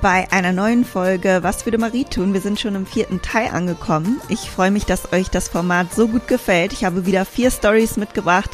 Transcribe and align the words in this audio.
bei 0.00 0.30
einer 0.32 0.52
neuen 0.52 0.84
Folge 0.84 1.40
Was 1.42 1.66
würde 1.66 1.78
Marie 1.78 2.04
tun? 2.04 2.32
Wir 2.32 2.40
sind 2.40 2.58
schon 2.58 2.74
im 2.74 2.86
vierten 2.86 3.20
Teil 3.20 3.48
angekommen. 3.48 4.20
Ich 4.28 4.50
freue 4.50 4.70
mich, 4.70 4.86
dass 4.86 5.12
euch 5.12 5.28
das 5.28 5.48
Format 5.48 5.92
so 5.94 6.08
gut 6.08 6.26
gefällt. 6.26 6.72
Ich 6.72 6.84
habe 6.84 7.06
wieder 7.06 7.24
vier 7.24 7.50
Stories 7.50 7.96
mitgebracht, 7.96 8.50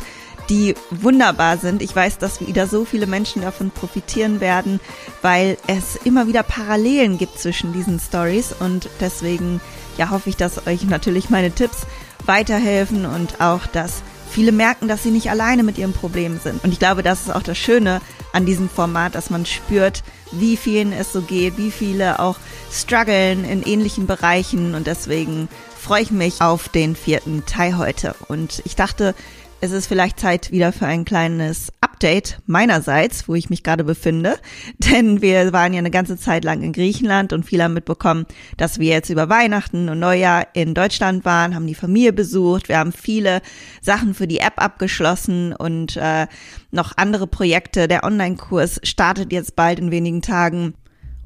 die 0.48 0.74
wunderbar 0.90 1.58
sind. 1.58 1.82
Ich 1.82 1.94
weiß, 1.94 2.18
dass 2.18 2.40
wieder 2.40 2.66
so 2.66 2.84
viele 2.84 3.06
Menschen 3.06 3.42
davon 3.42 3.70
profitieren 3.70 4.40
werden, 4.40 4.80
weil 5.22 5.56
es 5.68 5.96
immer 6.04 6.26
wieder 6.26 6.42
Parallelen 6.42 7.18
gibt 7.18 7.38
zwischen 7.38 7.72
diesen 7.72 8.00
Stories 8.00 8.52
und 8.58 8.88
deswegen 9.00 9.60
ja 9.98 10.10
hoffe 10.10 10.30
ich, 10.30 10.36
dass 10.36 10.66
euch 10.66 10.84
natürlich 10.84 11.30
meine 11.30 11.52
Tipps 11.52 11.86
weiterhelfen 12.24 13.06
und 13.06 13.40
auch, 13.40 13.66
dass 13.66 14.02
viele 14.30 14.52
merken, 14.52 14.88
dass 14.88 15.04
sie 15.04 15.10
nicht 15.10 15.30
alleine 15.30 15.62
mit 15.62 15.78
ihrem 15.78 15.92
Problem 15.92 16.40
sind. 16.42 16.62
Und 16.64 16.72
ich 16.72 16.78
glaube, 16.78 17.02
das 17.02 17.22
ist 17.22 17.34
auch 17.34 17.42
das 17.42 17.56
Schöne 17.56 18.00
an 18.32 18.46
diesem 18.46 18.68
Format, 18.68 19.14
dass 19.14 19.30
man 19.30 19.46
spürt, 19.46 20.02
wie 20.32 20.56
vielen 20.56 20.92
es 20.92 21.12
so 21.12 21.22
geht, 21.22 21.58
wie 21.58 21.70
viele 21.70 22.18
auch 22.18 22.36
strugglen 22.70 23.44
in 23.44 23.62
ähnlichen 23.62 24.06
Bereichen 24.06 24.74
und 24.74 24.86
deswegen 24.86 25.48
freue 25.78 26.02
ich 26.02 26.10
mich 26.10 26.40
auf 26.40 26.68
den 26.68 26.96
vierten 26.96 27.46
Teil 27.46 27.78
heute. 27.78 28.14
Und 28.28 28.60
ich 28.64 28.74
dachte, 28.74 29.14
es 29.60 29.70
ist 29.70 29.86
vielleicht 29.86 30.18
Zeit 30.18 30.50
wieder 30.50 30.72
für 30.72 30.86
ein 30.86 31.04
kleines 31.04 31.72
Update 31.96 32.40
meinerseits, 32.44 33.26
wo 33.26 33.34
ich 33.34 33.48
mich 33.48 33.62
gerade 33.62 33.82
befinde. 33.82 34.36
Denn 34.78 35.22
wir 35.22 35.54
waren 35.54 35.72
ja 35.72 35.78
eine 35.78 35.90
ganze 35.90 36.18
Zeit 36.18 36.44
lang 36.44 36.62
in 36.62 36.74
Griechenland 36.74 37.32
und 37.32 37.44
viele 37.44 37.64
haben 37.64 37.72
mitbekommen, 37.72 38.26
dass 38.58 38.78
wir 38.78 38.90
jetzt 38.90 39.08
über 39.08 39.30
Weihnachten 39.30 39.88
und 39.88 39.98
Neujahr 39.98 40.46
in 40.52 40.74
Deutschland 40.74 41.24
waren, 41.24 41.54
haben 41.54 41.66
die 41.66 41.74
Familie 41.74 42.12
besucht. 42.12 42.68
Wir 42.68 42.78
haben 42.78 42.92
viele 42.92 43.40
Sachen 43.80 44.12
für 44.12 44.26
die 44.26 44.40
App 44.40 44.62
abgeschlossen 44.62 45.54
und 45.54 45.96
äh, 45.96 46.26
noch 46.70 46.92
andere 46.98 47.26
Projekte. 47.26 47.88
Der 47.88 48.04
Online-Kurs 48.04 48.80
startet 48.82 49.32
jetzt 49.32 49.56
bald 49.56 49.78
in 49.78 49.90
wenigen 49.90 50.20
Tagen. 50.20 50.74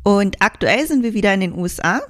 Und 0.02 0.36
aktuell 0.40 0.86
sind 0.86 1.02
wir 1.02 1.14
wieder 1.14 1.34
in 1.34 1.40
den 1.40 1.54
USA 1.54 2.00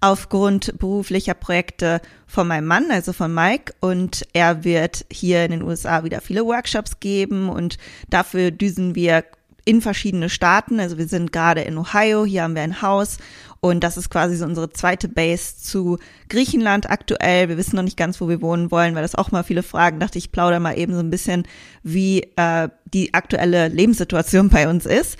aufgrund 0.00 0.78
beruflicher 0.78 1.34
Projekte 1.34 2.00
von 2.26 2.46
meinem 2.46 2.66
Mann, 2.66 2.90
also 2.90 3.12
von 3.12 3.32
Mike. 3.32 3.74
Und 3.80 4.26
er 4.32 4.64
wird 4.64 5.06
hier 5.10 5.44
in 5.44 5.52
den 5.52 5.62
USA 5.62 6.04
wieder 6.04 6.20
viele 6.20 6.44
Workshops 6.44 7.00
geben 7.00 7.48
und 7.48 7.78
dafür 8.10 8.50
düsen 8.50 8.94
wir 8.94 9.24
in 9.64 9.82
verschiedene 9.82 10.30
Staaten. 10.30 10.80
Also 10.80 10.98
wir 10.98 11.08
sind 11.08 11.32
gerade 11.32 11.62
in 11.62 11.76
Ohio, 11.76 12.24
hier 12.24 12.42
haben 12.42 12.54
wir 12.54 12.62
ein 12.62 12.80
Haus 12.80 13.18
und 13.60 13.82
das 13.82 13.96
ist 13.96 14.08
quasi 14.08 14.36
so 14.36 14.44
unsere 14.44 14.70
zweite 14.70 15.08
Base 15.08 15.56
zu 15.56 15.98
Griechenland 16.28 16.88
aktuell. 16.88 17.48
Wir 17.48 17.56
wissen 17.56 17.76
noch 17.76 17.82
nicht 17.82 17.96
ganz, 17.96 18.20
wo 18.20 18.28
wir 18.28 18.40
wohnen 18.40 18.70
wollen, 18.70 18.94
weil 18.94 19.02
das 19.02 19.16
auch 19.16 19.32
mal 19.32 19.42
viele 19.42 19.62
Fragen. 19.62 19.98
Dachte 19.98 20.18
ich, 20.18 20.30
plaudere 20.30 20.60
mal 20.60 20.78
eben 20.78 20.94
so 20.94 21.00
ein 21.00 21.10
bisschen, 21.10 21.46
wie 21.82 22.22
äh, 22.36 22.68
die 22.84 23.14
aktuelle 23.14 23.68
Lebenssituation 23.68 24.48
bei 24.48 24.68
uns 24.68 24.86
ist. 24.86 25.18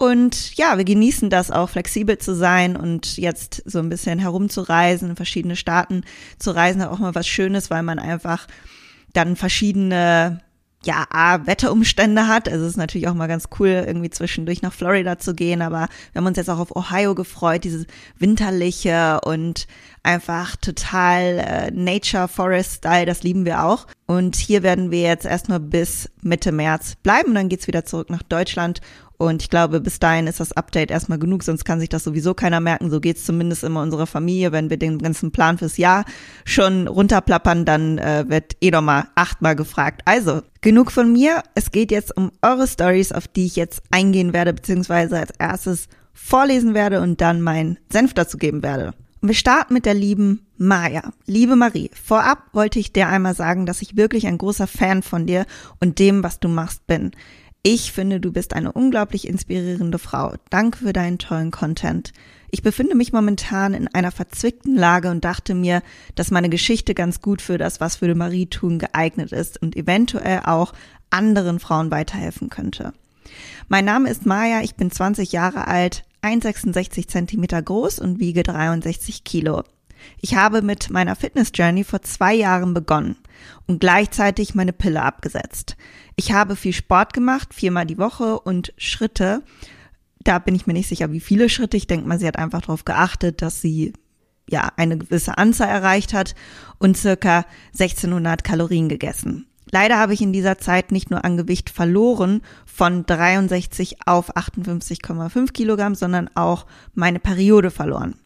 Und 0.00 0.56
ja, 0.56 0.78
wir 0.78 0.86
genießen 0.86 1.28
das 1.28 1.50
auch, 1.50 1.68
flexibel 1.68 2.16
zu 2.16 2.34
sein 2.34 2.74
und 2.74 3.18
jetzt 3.18 3.62
so 3.66 3.80
ein 3.80 3.90
bisschen 3.90 4.18
herumzureisen, 4.18 5.14
verschiedene 5.14 5.56
Staaten 5.56 6.04
zu 6.38 6.52
reisen, 6.52 6.80
auch 6.80 7.00
mal 7.00 7.14
was 7.14 7.28
Schönes, 7.28 7.68
weil 7.68 7.82
man 7.82 7.98
einfach 7.98 8.46
dann 9.12 9.36
verschiedene 9.36 10.40
ja, 10.86 11.04
A, 11.10 11.46
Wetterumstände 11.46 12.28
hat. 12.28 12.48
Also 12.48 12.64
es 12.64 12.70
ist 12.70 12.76
natürlich 12.78 13.08
auch 13.08 13.14
mal 13.14 13.26
ganz 13.26 13.50
cool, 13.58 13.84
irgendwie 13.86 14.08
zwischendurch 14.08 14.62
nach 14.62 14.72
Florida 14.72 15.18
zu 15.18 15.34
gehen, 15.34 15.60
aber 15.60 15.88
wir 16.12 16.20
haben 16.20 16.26
uns 16.26 16.38
jetzt 16.38 16.48
auch 16.48 16.60
auf 16.60 16.74
Ohio 16.74 17.14
gefreut, 17.14 17.64
dieses 17.64 17.84
winterliche 18.16 19.20
und 19.26 19.66
einfach 20.02 20.56
total 20.56 21.44
äh, 21.46 21.70
Nature 21.72 22.26
Forest 22.26 22.76
Style, 22.76 23.04
das 23.04 23.22
lieben 23.22 23.44
wir 23.44 23.64
auch. 23.64 23.86
Und 24.06 24.36
hier 24.36 24.62
werden 24.62 24.90
wir 24.90 25.02
jetzt 25.02 25.26
erstmal 25.26 25.60
bis 25.60 26.08
Mitte 26.22 26.52
März 26.52 26.94
bleiben, 27.02 27.34
dann 27.34 27.50
geht's 27.50 27.66
wieder 27.66 27.84
zurück 27.84 28.08
nach 28.08 28.22
Deutschland 28.22 28.80
und 29.20 29.42
ich 29.42 29.50
glaube, 29.50 29.82
bis 29.82 29.98
dahin 29.98 30.26
ist 30.26 30.40
das 30.40 30.52
Update 30.52 30.90
erstmal 30.90 31.18
genug, 31.18 31.42
sonst 31.42 31.66
kann 31.66 31.78
sich 31.78 31.90
das 31.90 32.04
sowieso 32.04 32.32
keiner 32.32 32.58
merken. 32.58 32.88
So 32.88 33.00
geht's 33.00 33.26
zumindest 33.26 33.62
immer 33.64 33.82
unserer 33.82 34.06
Familie. 34.06 34.50
Wenn 34.50 34.70
wir 34.70 34.78
den 34.78 34.96
ganzen 34.96 35.30
Plan 35.30 35.58
fürs 35.58 35.76
Jahr 35.76 36.06
schon 36.46 36.88
runterplappern, 36.88 37.66
dann 37.66 37.98
äh, 37.98 38.24
wird 38.28 38.56
eh 38.62 38.70
nochmal 38.70 39.08
achtmal 39.16 39.56
gefragt. 39.56 40.00
Also, 40.06 40.40
genug 40.62 40.90
von 40.90 41.12
mir. 41.12 41.42
Es 41.54 41.70
geht 41.70 41.90
jetzt 41.90 42.16
um 42.16 42.32
eure 42.40 42.66
Stories, 42.66 43.12
auf 43.12 43.28
die 43.28 43.44
ich 43.44 43.56
jetzt 43.56 43.82
eingehen 43.90 44.32
werde, 44.32 44.54
beziehungsweise 44.54 45.18
als 45.18 45.32
erstes 45.38 45.88
vorlesen 46.14 46.72
werde 46.72 47.02
und 47.02 47.20
dann 47.20 47.42
meinen 47.42 47.78
Senf 47.92 48.14
dazu 48.14 48.38
geben 48.38 48.62
werde. 48.62 48.94
Und 49.20 49.28
wir 49.28 49.34
starten 49.34 49.74
mit 49.74 49.84
der 49.84 49.92
lieben 49.92 50.46
Maya. 50.56 51.12
Liebe 51.26 51.56
Marie, 51.56 51.90
vorab 52.02 52.38
wollte 52.54 52.78
ich 52.78 52.94
dir 52.94 53.08
einmal 53.08 53.34
sagen, 53.34 53.66
dass 53.66 53.82
ich 53.82 53.98
wirklich 53.98 54.26
ein 54.26 54.38
großer 54.38 54.66
Fan 54.66 55.02
von 55.02 55.26
dir 55.26 55.44
und 55.78 55.98
dem, 55.98 56.22
was 56.22 56.40
du 56.40 56.48
machst, 56.48 56.86
bin. 56.86 57.10
Ich 57.62 57.92
finde, 57.92 58.20
du 58.20 58.32
bist 58.32 58.54
eine 58.54 58.72
unglaublich 58.72 59.28
inspirierende 59.28 59.98
Frau. 59.98 60.32
Danke 60.48 60.78
für 60.78 60.92
deinen 60.94 61.18
tollen 61.18 61.50
Content. 61.50 62.14
Ich 62.50 62.62
befinde 62.62 62.94
mich 62.94 63.12
momentan 63.12 63.74
in 63.74 63.86
einer 63.86 64.10
verzwickten 64.10 64.74
Lage 64.76 65.10
und 65.10 65.26
dachte 65.26 65.54
mir, 65.54 65.82
dass 66.14 66.30
meine 66.30 66.48
Geschichte 66.48 66.94
ganz 66.94 67.20
gut 67.20 67.42
für 67.42 67.58
das, 67.58 67.78
was 67.78 68.00
würde 68.00 68.14
Marie 68.14 68.46
tun, 68.46 68.78
geeignet 68.78 69.32
ist 69.32 69.60
und 69.60 69.76
eventuell 69.76 70.40
auch 70.46 70.72
anderen 71.10 71.60
Frauen 71.60 71.90
weiterhelfen 71.90 72.48
könnte. 72.48 72.94
Mein 73.68 73.84
Name 73.84 74.08
ist 74.08 74.24
Maya, 74.24 74.62
ich 74.62 74.76
bin 74.76 74.90
20 74.90 75.30
Jahre 75.30 75.68
alt, 75.68 76.04
1,66 76.22 77.08
Zentimeter 77.08 77.60
groß 77.60 77.98
und 77.98 78.20
wiege 78.20 78.42
63 78.42 79.22
Kilo. 79.22 79.64
Ich 80.20 80.34
habe 80.34 80.62
mit 80.62 80.90
meiner 80.90 81.16
Fitness 81.16 81.52
Journey 81.54 81.84
vor 81.84 82.02
zwei 82.02 82.34
Jahren 82.34 82.74
begonnen 82.74 83.16
und 83.66 83.80
gleichzeitig 83.80 84.54
meine 84.54 84.72
Pille 84.72 85.02
abgesetzt. 85.02 85.76
Ich 86.16 86.32
habe 86.32 86.56
viel 86.56 86.72
Sport 86.72 87.12
gemacht, 87.12 87.54
viermal 87.54 87.86
die 87.86 87.98
Woche 87.98 88.38
und 88.40 88.72
Schritte. 88.76 89.42
Da 90.22 90.38
bin 90.38 90.54
ich 90.54 90.66
mir 90.66 90.74
nicht 90.74 90.88
sicher, 90.88 91.12
wie 91.12 91.20
viele 91.20 91.48
Schritte. 91.48 91.76
Ich 91.76 91.86
denke 91.86 92.06
mal, 92.06 92.18
sie 92.18 92.26
hat 92.26 92.38
einfach 92.38 92.60
darauf 92.60 92.84
geachtet, 92.84 93.42
dass 93.42 93.60
sie 93.60 93.92
ja 94.48 94.70
eine 94.76 94.98
gewisse 94.98 95.38
Anzahl 95.38 95.68
erreicht 95.68 96.12
hat 96.12 96.34
und 96.78 96.96
circa 96.96 97.44
1600 97.72 98.44
Kalorien 98.44 98.88
gegessen. 98.88 99.46
Leider 99.72 99.98
habe 99.98 100.14
ich 100.14 100.20
in 100.20 100.32
dieser 100.32 100.58
Zeit 100.58 100.90
nicht 100.90 101.10
nur 101.10 101.24
an 101.24 101.36
Gewicht 101.36 101.70
verloren 101.70 102.42
von 102.66 103.06
63 103.06 103.98
auf 104.06 104.36
58,5 104.36 105.52
Kilogramm, 105.52 105.94
sondern 105.94 106.28
auch 106.34 106.66
meine 106.94 107.20
Periode 107.20 107.70
verloren. 107.70 108.16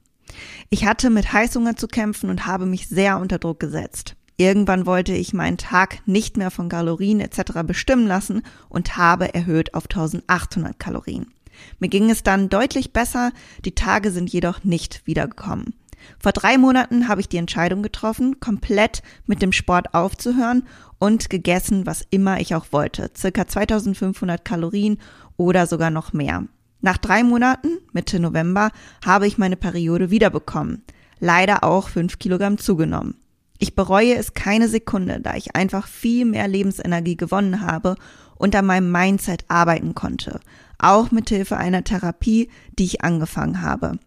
Ich 0.70 0.86
hatte 0.86 1.10
mit 1.10 1.32
Heißhunger 1.32 1.76
zu 1.76 1.88
kämpfen 1.88 2.30
und 2.30 2.46
habe 2.46 2.66
mich 2.66 2.88
sehr 2.88 3.18
unter 3.18 3.38
Druck 3.38 3.60
gesetzt. 3.60 4.16
Irgendwann 4.36 4.84
wollte 4.84 5.12
ich 5.12 5.32
meinen 5.32 5.58
Tag 5.58 6.00
nicht 6.06 6.36
mehr 6.36 6.50
von 6.50 6.68
Kalorien 6.68 7.20
etc. 7.20 7.62
bestimmen 7.64 8.06
lassen 8.06 8.42
und 8.68 8.96
habe 8.96 9.32
erhöht 9.32 9.74
auf 9.74 9.84
1800 9.84 10.78
Kalorien. 10.78 11.32
Mir 11.78 11.88
ging 11.88 12.10
es 12.10 12.24
dann 12.24 12.48
deutlich 12.48 12.92
besser, 12.92 13.30
die 13.64 13.76
Tage 13.76 14.10
sind 14.10 14.32
jedoch 14.32 14.64
nicht 14.64 15.06
wiedergekommen. 15.06 15.74
Vor 16.18 16.32
drei 16.32 16.58
Monaten 16.58 17.08
habe 17.08 17.20
ich 17.20 17.28
die 17.28 17.36
Entscheidung 17.36 17.82
getroffen, 17.82 18.40
komplett 18.40 19.02
mit 19.26 19.40
dem 19.40 19.52
Sport 19.52 19.94
aufzuhören 19.94 20.66
und 20.98 21.30
gegessen, 21.30 21.86
was 21.86 22.04
immer 22.10 22.40
ich 22.40 22.54
auch 22.54 22.66
wollte. 22.72 23.10
Circa 23.16 23.46
2500 23.46 24.44
Kalorien 24.44 24.98
oder 25.36 25.66
sogar 25.66 25.90
noch 25.90 26.12
mehr. 26.12 26.44
Nach 26.84 26.98
drei 26.98 27.22
Monaten, 27.22 27.78
Mitte 27.94 28.20
November, 28.20 28.70
habe 29.02 29.26
ich 29.26 29.38
meine 29.38 29.56
Periode 29.56 30.10
wiederbekommen. 30.10 30.82
Leider 31.18 31.64
auch 31.64 31.88
fünf 31.88 32.18
Kilogramm 32.18 32.58
zugenommen. 32.58 33.14
Ich 33.58 33.74
bereue 33.74 34.16
es 34.16 34.34
keine 34.34 34.68
Sekunde, 34.68 35.18
da 35.22 35.34
ich 35.34 35.56
einfach 35.56 35.86
viel 35.86 36.26
mehr 36.26 36.46
Lebensenergie 36.46 37.16
gewonnen 37.16 37.62
habe 37.62 37.94
und 38.36 38.54
an 38.54 38.66
meinem 38.66 38.92
Mindset 38.92 39.46
arbeiten 39.48 39.94
konnte, 39.94 40.40
auch 40.78 41.10
mit 41.10 41.30
Hilfe 41.30 41.56
einer 41.56 41.84
Therapie, 41.84 42.50
die 42.78 42.84
ich 42.84 43.00
angefangen 43.00 43.62
habe. 43.62 43.98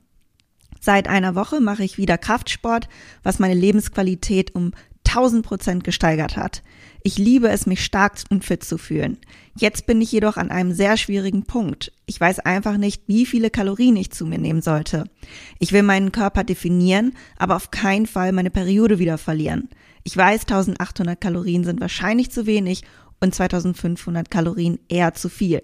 Seit 0.80 1.08
einer 1.08 1.34
Woche 1.34 1.60
mache 1.60 1.84
ich 1.84 1.98
wieder 1.98 2.20
Kraftsport, 2.20 2.90
was 3.24 3.40
meine 3.40 3.56
Lebensqualität 3.56 4.54
um 4.54 4.74
1000 5.08 5.44
Prozent 5.44 5.84
gesteigert 5.84 6.38
hat. 6.38 6.62
Ich 7.04 7.18
liebe 7.18 7.50
es, 7.50 7.66
mich 7.66 7.84
stark 7.84 8.16
und 8.30 8.46
fit 8.46 8.64
zu 8.64 8.78
fühlen. 8.78 9.18
Jetzt 9.58 9.86
bin 9.86 10.02
ich 10.02 10.12
jedoch 10.12 10.38
an 10.38 10.52
einem 10.52 10.72
sehr 10.74 10.98
schwierigen 10.98 11.44
Punkt. 11.44 11.92
Ich 12.06 12.20
weiß 12.20 12.40
einfach 12.40 12.78
nicht, 12.78 13.04
wie 13.08 13.26
viele 13.26 13.50
Kalorien 13.50 13.96
ich 13.96 14.12
zu 14.12 14.26
mir 14.26 14.38
nehmen 14.38 14.62
sollte. 14.62 15.06
Ich 15.60 15.72
will 15.72 15.84
meinen 15.84 16.12
Körper 16.12 16.44
definieren, 16.44 17.14
aber 17.38 17.56
auf 17.56 17.72
keinen 17.72 18.06
Fall 18.06 18.32
meine 18.32 18.52
Periode 18.52 19.00
wieder 19.00 19.18
verlieren. 19.18 19.70
Ich 20.04 20.16
weiß, 20.16 20.42
1800 20.42 21.20
Kalorien 21.20 21.64
sind 21.64 21.82
wahrscheinlich 21.82 22.32
zu 22.32 22.46
wenig 22.46 22.84
und 23.20 23.34
2500 23.34 24.30
Kalorien 24.30 24.80
eher 24.88 25.14
zu 25.14 25.30
viel. 25.30 25.62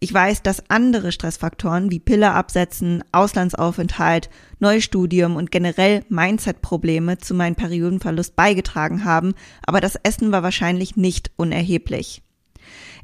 Ich 0.00 0.14
weiß, 0.14 0.42
dass 0.42 0.70
andere 0.70 1.10
Stressfaktoren 1.10 1.90
wie 1.90 1.98
Pille 1.98 2.32
absetzen, 2.32 3.02
Auslandsaufenthalt, 3.10 4.30
Neustudium 4.60 5.34
und 5.36 5.50
generell 5.50 6.04
Mindset-Probleme 6.08 7.18
zu 7.18 7.34
meinem 7.34 7.56
Periodenverlust 7.56 8.36
beigetragen 8.36 9.04
haben, 9.04 9.34
aber 9.66 9.80
das 9.80 9.96
Essen 9.96 10.30
war 10.30 10.42
wahrscheinlich 10.42 10.96
nicht 10.96 11.32
unerheblich. 11.36 12.22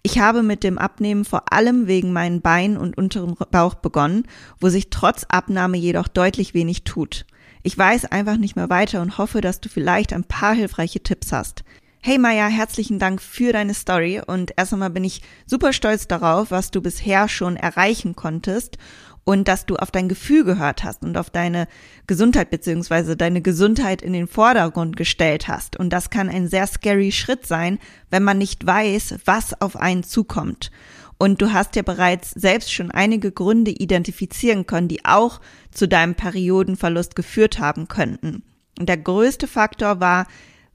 Ich 0.02 0.18
habe 0.18 0.42
mit 0.42 0.62
dem 0.62 0.78
Abnehmen 0.78 1.24
vor 1.24 1.52
allem 1.52 1.86
wegen 1.86 2.12
meinen 2.12 2.42
Beinen 2.42 2.76
und 2.76 2.96
unterem 2.96 3.34
Bauch 3.50 3.74
begonnen, 3.74 4.24
wo 4.60 4.68
sich 4.68 4.90
trotz 4.90 5.24
Abnahme 5.24 5.78
jedoch 5.78 6.08
deutlich 6.08 6.54
wenig 6.54 6.84
tut. 6.84 7.24
Ich 7.62 7.76
weiß 7.76 8.04
einfach 8.06 8.36
nicht 8.36 8.54
mehr 8.54 8.68
weiter 8.68 9.00
und 9.00 9.16
hoffe, 9.16 9.40
dass 9.40 9.60
du 9.60 9.70
vielleicht 9.70 10.12
ein 10.12 10.24
paar 10.24 10.54
hilfreiche 10.54 11.02
Tipps 11.02 11.32
hast. 11.32 11.64
Hey 12.06 12.18
Maya, 12.18 12.48
herzlichen 12.48 12.98
Dank 12.98 13.22
für 13.22 13.54
deine 13.54 13.72
Story 13.72 14.20
und 14.20 14.52
erst 14.58 14.74
einmal 14.74 14.90
bin 14.90 15.04
ich 15.04 15.22
super 15.46 15.72
stolz 15.72 16.06
darauf, 16.06 16.50
was 16.50 16.70
du 16.70 16.82
bisher 16.82 17.30
schon 17.30 17.56
erreichen 17.56 18.14
konntest 18.14 18.76
und 19.24 19.48
dass 19.48 19.64
du 19.64 19.76
auf 19.76 19.90
dein 19.90 20.10
Gefühl 20.10 20.44
gehört 20.44 20.84
hast 20.84 21.02
und 21.02 21.16
auf 21.16 21.30
deine 21.30 21.66
Gesundheit 22.06 22.50
beziehungsweise 22.50 23.16
deine 23.16 23.40
Gesundheit 23.40 24.02
in 24.02 24.12
den 24.12 24.28
Vordergrund 24.28 24.98
gestellt 24.98 25.48
hast. 25.48 25.78
Und 25.78 25.94
das 25.94 26.10
kann 26.10 26.28
ein 26.28 26.46
sehr 26.46 26.66
scary 26.66 27.10
Schritt 27.10 27.46
sein, 27.46 27.78
wenn 28.10 28.22
man 28.22 28.36
nicht 28.36 28.66
weiß, 28.66 29.20
was 29.24 29.58
auf 29.62 29.74
einen 29.74 30.02
zukommt. 30.02 30.70
Und 31.16 31.40
du 31.40 31.54
hast 31.54 31.74
ja 31.74 31.80
bereits 31.80 32.32
selbst 32.32 32.70
schon 32.70 32.90
einige 32.90 33.32
Gründe 33.32 33.70
identifizieren 33.70 34.66
können, 34.66 34.88
die 34.88 35.06
auch 35.06 35.40
zu 35.70 35.88
deinem 35.88 36.16
Periodenverlust 36.16 37.16
geführt 37.16 37.60
haben 37.60 37.88
könnten. 37.88 38.42
Und 38.78 38.90
der 38.90 38.98
größte 38.98 39.46
Faktor 39.46 40.00
war 40.00 40.26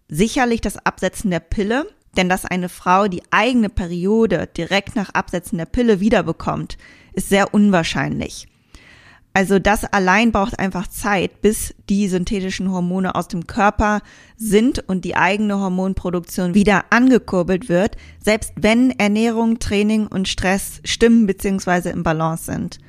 sicherlich 0.10 0.62
das 0.62 0.84
Absetzen 0.86 1.32
der 1.32 1.40
Pille, 1.40 1.88
denn 2.18 2.28
dass 2.28 2.46
eine 2.46 2.70
Frau 2.70 3.08
die 3.08 3.24
eigene 3.32 3.70
Periode 3.70 4.50
direkt 4.58 4.96
nach 4.96 5.12
Absetzen 5.12 5.58
der 5.58 5.66
Pille 5.66 6.00
wiederbekommt, 6.00 6.78
ist 7.14 7.30
sehr 7.30 7.54
unwahrscheinlich. 7.54 8.48
Also 9.32 9.60
das 9.60 9.86
allein 9.86 10.32
braucht 10.32 10.60
einfach 10.60 10.88
Zeit, 10.88 11.42
bis 11.42 11.76
die 11.88 12.08
synthetischen 12.08 12.72
Hormone 12.72 13.14
aus 13.14 13.28
dem 13.28 13.46
Körper 13.46 14.02
sind 14.36 14.80
und 14.90 15.06
die 15.06 15.16
eigene 15.16 15.60
Hormonproduktion 15.60 16.56
wieder 16.56 16.86
angekurbelt 16.90 17.70
wird, 17.70 17.96
selbst 18.22 18.54
wenn 18.56 18.90
Ernährung, 18.92 19.60
Training 19.60 20.08
und 20.08 20.28
Stress 20.28 20.82
stimmen 20.84 21.28
bzw. 21.28 21.92
im 21.92 22.02
Balance 22.02 22.46
sind. 22.46 22.80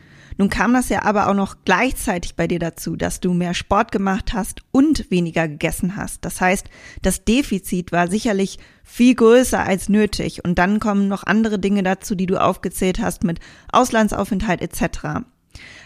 Nun 0.40 0.48
kam 0.48 0.72
das 0.72 0.88
ja 0.88 1.02
aber 1.02 1.28
auch 1.28 1.34
noch 1.34 1.56
gleichzeitig 1.66 2.34
bei 2.34 2.46
dir 2.46 2.58
dazu, 2.58 2.96
dass 2.96 3.20
du 3.20 3.34
mehr 3.34 3.52
Sport 3.52 3.92
gemacht 3.92 4.32
hast 4.32 4.62
und 4.72 5.10
weniger 5.10 5.46
gegessen 5.46 5.96
hast. 5.96 6.24
Das 6.24 6.40
heißt, 6.40 6.70
das 7.02 7.26
Defizit 7.26 7.92
war 7.92 8.08
sicherlich 8.08 8.58
viel 8.82 9.14
größer 9.14 9.62
als 9.62 9.90
nötig. 9.90 10.42
Und 10.42 10.58
dann 10.58 10.80
kommen 10.80 11.08
noch 11.08 11.24
andere 11.24 11.58
Dinge 11.58 11.82
dazu, 11.82 12.14
die 12.14 12.24
du 12.24 12.40
aufgezählt 12.40 13.00
hast 13.02 13.22
mit 13.22 13.38
Auslandsaufenthalt 13.70 14.62
etc. 14.62 15.26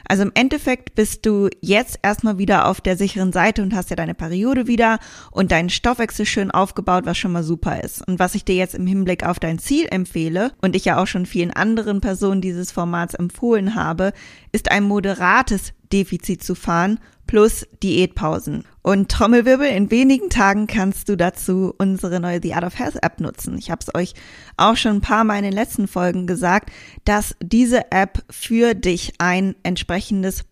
Also 0.07 0.23
im 0.23 0.33
Endeffekt 0.35 0.95
bist 0.95 1.27
du 1.27 1.49
jetzt 1.61 1.99
erstmal 2.03 2.39
wieder 2.39 2.69
auf 2.69 2.81
der 2.81 2.97
sicheren 2.97 3.33
Seite 3.33 3.63
und 3.63 3.75
hast 3.75 3.91
ja 3.91 3.97
deine 3.97 4.15
Periode 4.15 4.67
wieder 4.67 4.99
und 5.31 5.51
deinen 5.51 5.71
Stoffwechsel 5.71 6.27
schön 6.27 6.51
aufgebaut, 6.51 7.07
was 7.07 7.19
schon 7.19 7.33
mal 7.33 7.43
super 7.43 7.83
ist. 7.83 8.07
Und 8.07 8.19
was 8.19 8.35
ich 8.35 8.45
dir 8.45 8.55
jetzt 8.55 8.75
im 8.75 8.87
Hinblick 8.87 9.25
auf 9.25 9.39
dein 9.39 9.59
Ziel 9.59 9.87
empfehle 9.91 10.53
und 10.61 10.77
ich 10.77 10.85
ja 10.85 11.01
auch 11.03 11.07
schon 11.07 11.27
vielen 11.27 11.53
anderen 11.53 12.01
Personen 12.01 12.41
dieses 12.41 12.73
Formats 12.73 13.15
empfohlen 13.15 13.75
habe, 13.75 14.13
ist 14.53 14.71
ein 14.71 14.85
moderates 14.85 15.73
Defizit 15.93 16.43
zu 16.43 16.55
fahren 16.55 16.99
plus 17.27 17.67
Diätpausen. 17.83 18.65
Und 18.83 19.11
Trommelwirbel, 19.11 19.67
in 19.67 19.91
wenigen 19.91 20.29
Tagen 20.29 20.67
kannst 20.67 21.09
du 21.09 21.17
dazu 21.17 21.75
unsere 21.79 22.21
neue 22.21 22.41
The 22.43 22.55
Art 22.55 22.65
of 22.65 22.79
Health 22.79 23.03
App 23.03 23.19
nutzen. 23.19 23.57
Ich 23.57 23.71
habe 23.71 23.81
es 23.81 23.95
euch 23.95 24.13
auch 24.59 24.77
schon 24.77 24.97
ein 24.97 25.01
paar 25.01 25.25
Mal 25.25 25.39
in 25.39 25.45
den 25.45 25.53
letzten 25.53 25.89
Folgen 25.89 26.27
gesagt, 26.27 26.71
dass 27.05 27.35
diese 27.43 27.91
App 27.93 28.23
für 28.29 28.75
dich 28.75 29.15
ein 29.19 29.55
entsprechendes, 29.63 29.94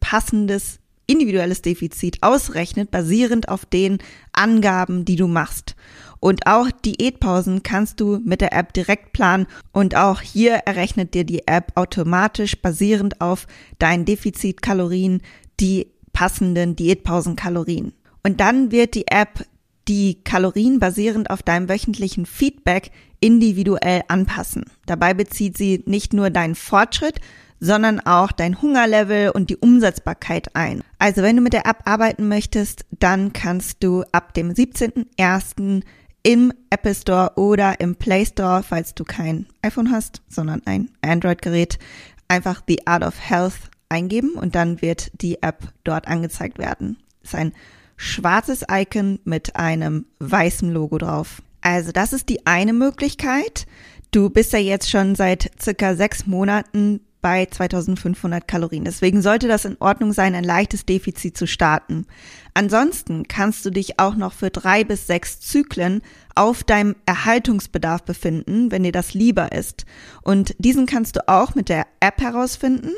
passendes, 0.00 0.78
individuelles 1.06 1.62
Defizit 1.62 2.22
ausrechnet, 2.22 2.90
basierend 2.90 3.48
auf 3.48 3.66
den 3.66 3.98
Angaben, 4.32 5.04
die 5.04 5.16
du 5.16 5.26
machst. 5.26 5.74
Und 6.20 6.46
auch 6.46 6.70
Diätpausen 6.70 7.64
kannst 7.64 8.00
du 8.00 8.20
mit 8.24 8.40
der 8.40 8.52
App 8.52 8.72
direkt 8.72 9.12
planen 9.12 9.46
und 9.72 9.96
auch 9.96 10.20
hier 10.20 10.54
errechnet 10.54 11.14
dir 11.14 11.24
die 11.24 11.48
App 11.48 11.72
automatisch 11.74 12.62
basierend 12.62 13.20
auf 13.20 13.48
deinen 13.80 14.04
Defizitkalorien 14.04 15.20
die 15.58 15.88
passenden 16.12 16.76
Diätpausenkalorien. 16.76 17.92
Und 18.22 18.40
dann 18.40 18.70
wird 18.70 18.94
die 18.94 19.08
App 19.08 19.44
die 19.88 20.22
Kalorien 20.22 20.78
basierend 20.78 21.30
auf 21.30 21.42
deinem 21.42 21.68
wöchentlichen 21.68 22.24
Feedback 22.24 22.92
individuell 23.20 24.02
anpassen. 24.08 24.64
Dabei 24.86 25.14
bezieht 25.14 25.56
sie 25.56 25.82
nicht 25.86 26.12
nur 26.12 26.30
deinen 26.30 26.54
Fortschritt, 26.54 27.20
sondern 27.62 28.00
auch 28.00 28.32
dein 28.32 28.60
Hungerlevel 28.60 29.30
und 29.30 29.48
die 29.48 29.56
Umsetzbarkeit 29.56 30.56
ein. 30.56 30.82
Also 30.98 31.22
wenn 31.22 31.36
du 31.36 31.42
mit 31.42 31.52
der 31.52 31.64
App 31.64 31.82
arbeiten 31.84 32.26
möchtest, 32.26 32.84
dann 32.90 33.32
kannst 33.32 33.84
du 33.84 34.02
ab 34.10 34.34
dem 34.34 34.50
17.01. 34.52 35.84
im 36.24 36.52
Apple 36.70 36.94
Store 36.94 37.30
oder 37.36 37.78
im 37.78 37.94
Play 37.94 38.26
Store, 38.26 38.64
falls 38.64 38.96
du 38.96 39.04
kein 39.04 39.46
iPhone 39.62 39.92
hast, 39.92 40.22
sondern 40.28 40.62
ein 40.64 40.90
Android-Gerät, 41.02 41.78
einfach 42.26 42.62
The 42.66 42.84
Art 42.88 43.04
of 43.04 43.14
Health 43.20 43.70
eingeben 43.88 44.32
und 44.32 44.56
dann 44.56 44.82
wird 44.82 45.12
die 45.22 45.40
App 45.40 45.68
dort 45.84 46.08
angezeigt 46.08 46.58
werden. 46.58 46.96
Das 47.20 47.34
ist 47.34 47.38
ein 47.38 47.52
schwarzes 47.96 48.64
Icon 48.68 49.20
mit 49.22 49.54
einem 49.54 50.06
weißen 50.18 50.72
Logo 50.72 50.98
drauf. 50.98 51.40
Also 51.60 51.92
das 51.92 52.12
ist 52.12 52.28
die 52.28 52.44
eine 52.44 52.72
Möglichkeit. 52.72 53.66
Du 54.10 54.30
bist 54.30 54.52
ja 54.52 54.58
jetzt 54.58 54.90
schon 54.90 55.14
seit 55.14 55.48
circa 55.62 55.94
sechs 55.94 56.26
Monaten 56.26 57.00
bei 57.22 57.46
2500 57.46 58.46
Kalorien. 58.46 58.84
Deswegen 58.84 59.22
sollte 59.22 59.48
das 59.48 59.64
in 59.64 59.76
Ordnung 59.80 60.12
sein, 60.12 60.34
ein 60.34 60.44
leichtes 60.44 60.84
Defizit 60.84 61.36
zu 61.36 61.46
starten. 61.46 62.06
Ansonsten 62.52 63.26
kannst 63.28 63.64
du 63.64 63.70
dich 63.70 63.98
auch 63.98 64.14
noch 64.14 64.32
für 64.32 64.50
drei 64.50 64.84
bis 64.84 65.06
sechs 65.06 65.40
Zyklen 65.40 66.02
auf 66.34 66.64
deinem 66.64 66.96
Erhaltungsbedarf 67.06 68.02
befinden, 68.02 68.70
wenn 68.70 68.82
dir 68.82 68.92
das 68.92 69.14
lieber 69.14 69.52
ist. 69.52 69.86
Und 70.22 70.54
diesen 70.58 70.84
kannst 70.84 71.16
du 71.16 71.28
auch 71.28 71.54
mit 71.54 71.68
der 71.68 71.86
App 72.00 72.20
herausfinden. 72.20 72.90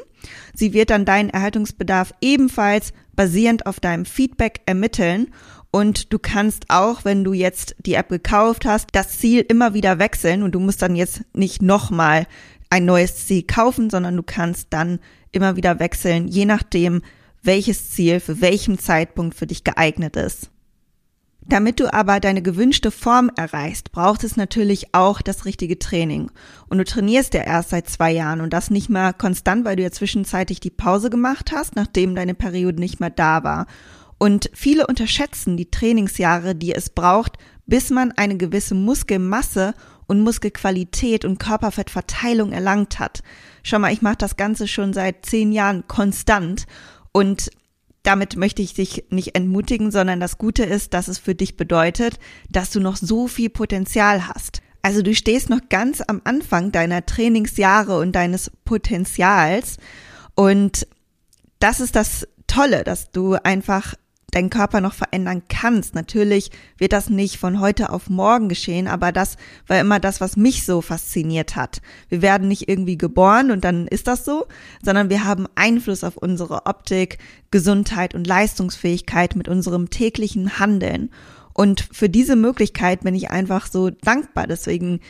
Sie 0.54 0.72
wird 0.72 0.90
dann 0.90 1.04
deinen 1.04 1.30
Erhaltungsbedarf 1.30 2.12
ebenfalls 2.20 2.92
basierend 3.14 3.66
auf 3.66 3.78
deinem 3.78 4.06
Feedback 4.06 4.62
ermitteln 4.66 5.28
und 5.74 6.12
du 6.12 6.20
kannst 6.20 6.66
auch, 6.68 7.04
wenn 7.04 7.24
du 7.24 7.32
jetzt 7.32 7.74
die 7.84 7.94
App 7.94 8.08
gekauft 8.08 8.64
hast, 8.64 8.90
das 8.92 9.18
Ziel 9.18 9.44
immer 9.48 9.74
wieder 9.74 9.98
wechseln 9.98 10.44
und 10.44 10.52
du 10.52 10.60
musst 10.60 10.82
dann 10.82 10.94
jetzt 10.94 11.22
nicht 11.34 11.62
nochmal 11.62 12.28
ein 12.74 12.86
neues 12.86 13.26
Ziel 13.26 13.44
kaufen, 13.44 13.88
sondern 13.88 14.16
du 14.16 14.24
kannst 14.24 14.66
dann 14.70 14.98
immer 15.30 15.54
wieder 15.54 15.78
wechseln, 15.78 16.26
je 16.26 16.44
nachdem, 16.44 17.02
welches 17.40 17.90
Ziel 17.90 18.18
für 18.18 18.40
welchen 18.40 18.80
Zeitpunkt 18.80 19.36
für 19.36 19.46
dich 19.46 19.62
geeignet 19.62 20.16
ist. 20.16 20.50
Damit 21.46 21.78
du 21.78 21.92
aber 21.92 22.18
deine 22.18 22.42
gewünschte 22.42 22.90
Form 22.90 23.30
erreichst, 23.36 23.92
braucht 23.92 24.24
es 24.24 24.36
natürlich 24.36 24.92
auch 24.92 25.22
das 25.22 25.44
richtige 25.44 25.78
Training. 25.78 26.32
Und 26.68 26.78
du 26.78 26.84
trainierst 26.84 27.34
ja 27.34 27.42
erst 27.42 27.70
seit 27.70 27.88
zwei 27.88 28.10
Jahren 28.10 28.40
und 28.40 28.52
das 28.52 28.70
nicht 28.70 28.88
mehr 28.88 29.12
konstant, 29.12 29.64
weil 29.64 29.76
du 29.76 29.84
ja 29.84 29.92
zwischenzeitlich 29.92 30.58
die 30.58 30.70
Pause 30.70 31.10
gemacht 31.10 31.52
hast, 31.52 31.76
nachdem 31.76 32.16
deine 32.16 32.34
Periode 32.34 32.80
nicht 32.80 32.98
mehr 32.98 33.10
da 33.10 33.44
war. 33.44 33.66
Und 34.18 34.50
viele 34.52 34.88
unterschätzen 34.88 35.56
die 35.56 35.70
Trainingsjahre, 35.70 36.56
die 36.56 36.74
es 36.74 36.90
braucht, 36.90 37.36
bis 37.66 37.90
man 37.90 38.10
eine 38.12 38.36
gewisse 38.36 38.74
Muskelmasse 38.74 39.74
und 40.06 40.20
Muskelqualität 40.20 41.24
und 41.24 41.38
Körperfettverteilung 41.38 42.52
erlangt 42.52 42.98
hat. 42.98 43.22
Schau 43.62 43.78
mal, 43.78 43.92
ich 43.92 44.02
mache 44.02 44.16
das 44.16 44.36
Ganze 44.36 44.68
schon 44.68 44.92
seit 44.92 45.26
zehn 45.26 45.52
Jahren 45.52 45.86
konstant 45.86 46.66
und 47.12 47.50
damit 48.02 48.36
möchte 48.36 48.60
ich 48.60 48.74
dich 48.74 49.04
nicht 49.08 49.34
entmutigen, 49.34 49.90
sondern 49.90 50.20
das 50.20 50.36
Gute 50.36 50.64
ist, 50.64 50.92
dass 50.92 51.08
es 51.08 51.18
für 51.18 51.34
dich 51.34 51.56
bedeutet, 51.56 52.18
dass 52.50 52.70
du 52.70 52.80
noch 52.80 52.96
so 52.96 53.28
viel 53.28 53.48
Potenzial 53.48 54.28
hast. 54.28 54.60
Also 54.82 55.00
du 55.00 55.14
stehst 55.14 55.48
noch 55.48 55.60
ganz 55.70 56.02
am 56.06 56.20
Anfang 56.24 56.70
deiner 56.70 57.06
Trainingsjahre 57.06 57.98
und 57.98 58.12
deines 58.12 58.50
Potenzials 58.66 59.78
und 60.34 60.86
das 61.58 61.80
ist 61.80 61.96
das 61.96 62.28
Tolle, 62.46 62.84
dass 62.84 63.10
du 63.10 63.34
einfach 63.42 63.94
deinen 64.34 64.50
Körper 64.50 64.80
noch 64.80 64.94
verändern 64.94 65.42
kannst. 65.48 65.94
Natürlich 65.94 66.50
wird 66.78 66.92
das 66.92 67.08
nicht 67.10 67.38
von 67.38 67.60
heute 67.60 67.90
auf 67.90 68.10
morgen 68.10 68.48
geschehen, 68.48 68.88
aber 68.88 69.12
das 69.12 69.36
war 69.66 69.80
immer 69.80 70.00
das, 70.00 70.20
was 70.20 70.36
mich 70.36 70.64
so 70.64 70.80
fasziniert 70.80 71.56
hat. 71.56 71.80
Wir 72.08 72.22
werden 72.22 72.48
nicht 72.48 72.68
irgendwie 72.68 72.98
geboren 72.98 73.50
und 73.50 73.64
dann 73.64 73.86
ist 73.86 74.08
das 74.08 74.24
so, 74.24 74.46
sondern 74.82 75.10
wir 75.10 75.24
haben 75.24 75.46
Einfluss 75.54 76.04
auf 76.04 76.16
unsere 76.16 76.66
Optik, 76.66 77.18
Gesundheit 77.50 78.14
und 78.14 78.26
Leistungsfähigkeit 78.26 79.36
mit 79.36 79.48
unserem 79.48 79.90
täglichen 79.90 80.58
Handeln. 80.58 81.10
Und 81.52 81.88
für 81.92 82.08
diese 82.08 82.34
Möglichkeit 82.34 83.02
bin 83.02 83.14
ich 83.14 83.30
einfach 83.30 83.68
so 83.68 83.90
dankbar. 83.90 84.48
Deswegen 84.48 85.00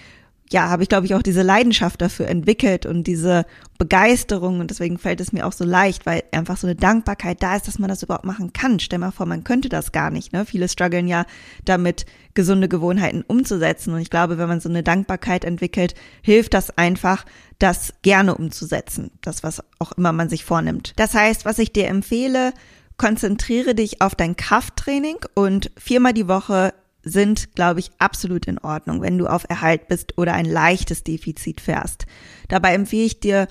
ja, 0.51 0.69
habe 0.69 0.83
ich, 0.83 0.89
glaube 0.89 1.07
ich, 1.07 1.15
auch 1.15 1.23
diese 1.23 1.43
Leidenschaft 1.43 2.03
dafür 2.03 2.29
entwickelt 2.29 2.85
und 2.85 3.05
diese 3.05 3.47
Begeisterung 3.79 4.61
und 4.61 4.71
deswegen 4.71 4.99
fällt 4.99 5.21
es 5.21 5.33
mir 5.33 5.47
auch 5.47 5.53
so 5.53 5.65
leicht, 5.65 6.05
weil 6.07 6.23
einfach 6.33 6.59
so 6.59 6.67
eine 6.67 6.77
Dankbarkeit 6.77 7.43
da 7.43 7.57
ist, 7.57 7.67
dass 7.67 7.79
man 7.79 7.89
das 7.89 8.03
überhaupt 8.03 8.27
machen 8.27 8.53
kann. 8.53 8.79
Stell 8.79 8.99
mal 8.99 9.11
vor, 9.11 9.27
man 9.27 9.43
könnte 9.43 9.69
das 9.69 9.91
gar 9.91 10.11
nicht. 10.11 10.33
Ne? 10.33 10.45
Viele 10.45 10.69
strugglen 10.69 11.09
ja 11.09 11.25
damit, 11.65 12.05
gesunde 12.35 12.69
Gewohnheiten 12.69 13.25
umzusetzen 13.27 13.95
und 13.95 14.01
ich 14.01 14.11
glaube, 14.11 14.39
wenn 14.39 14.49
man 14.49 14.61
so 14.61 14.69
eine 14.69 14.83
Dankbarkeit 14.83 15.45
entwickelt, 15.45 15.95
hilft 16.21 16.53
das 16.53 16.77
einfach, 16.77 17.25
das 17.59 17.95
gerne 18.03 18.35
umzusetzen. 18.35 19.11
Das, 19.23 19.43
was 19.43 19.63
auch 19.79 19.93
immer 19.93 20.13
man 20.13 20.29
sich 20.29 20.45
vornimmt. 20.45 20.93
Das 20.97 21.15
heißt, 21.15 21.45
was 21.45 21.59
ich 21.59 21.73
dir 21.73 21.89
empfehle, 21.89 22.53
konzentriere 22.97 23.75
dich 23.75 24.03
auf 24.03 24.15
dein 24.15 24.37
Krafttraining 24.37 25.17
und 25.35 25.71
viermal 25.77 26.13
die 26.13 26.29
Woche 26.29 26.75
sind, 27.04 27.54
glaube 27.54 27.80
ich, 27.80 27.90
absolut 27.99 28.46
in 28.46 28.58
Ordnung, 28.58 29.02
wenn 29.02 29.18
du 29.18 29.26
auf 29.26 29.44
Erhalt 29.49 29.88
bist 29.88 30.18
oder 30.18 30.34
ein 30.34 30.46
leichtes 30.46 31.04
Defizit 31.04 31.61
fährst. 31.61 32.06
Dabei 32.49 32.75
empfehle 32.75 33.04
ich 33.04 33.20
dir, 33.20 33.49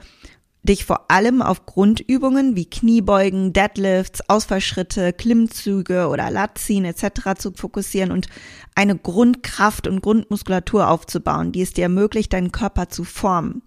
dich 0.64 0.86
vor 0.86 1.12
allem 1.12 1.42
auf 1.42 1.66
Grundübungen 1.66 2.56
wie 2.56 2.70
Kniebeugen, 2.70 3.52
Deadlifts, 3.52 4.28
Ausfallschritte, 4.30 5.12
Klimmzüge 5.12 6.08
oder 6.08 6.32
Latziehen 6.32 6.86
etc. 6.86 7.38
zu 7.38 7.52
fokussieren 7.52 8.12
und 8.12 8.28
eine 8.74 8.98
Grundkraft 8.98 9.88
und 9.88 10.02
Grundmuskulatur 10.02 10.88
aufzubauen, 10.88 11.52
die 11.52 11.62
es 11.62 11.74
dir 11.74 11.84
ermöglicht, 11.84 12.32
deinen 12.32 12.54
Körper 12.54 12.90
zu 12.90 13.04
formen. 13.04 13.62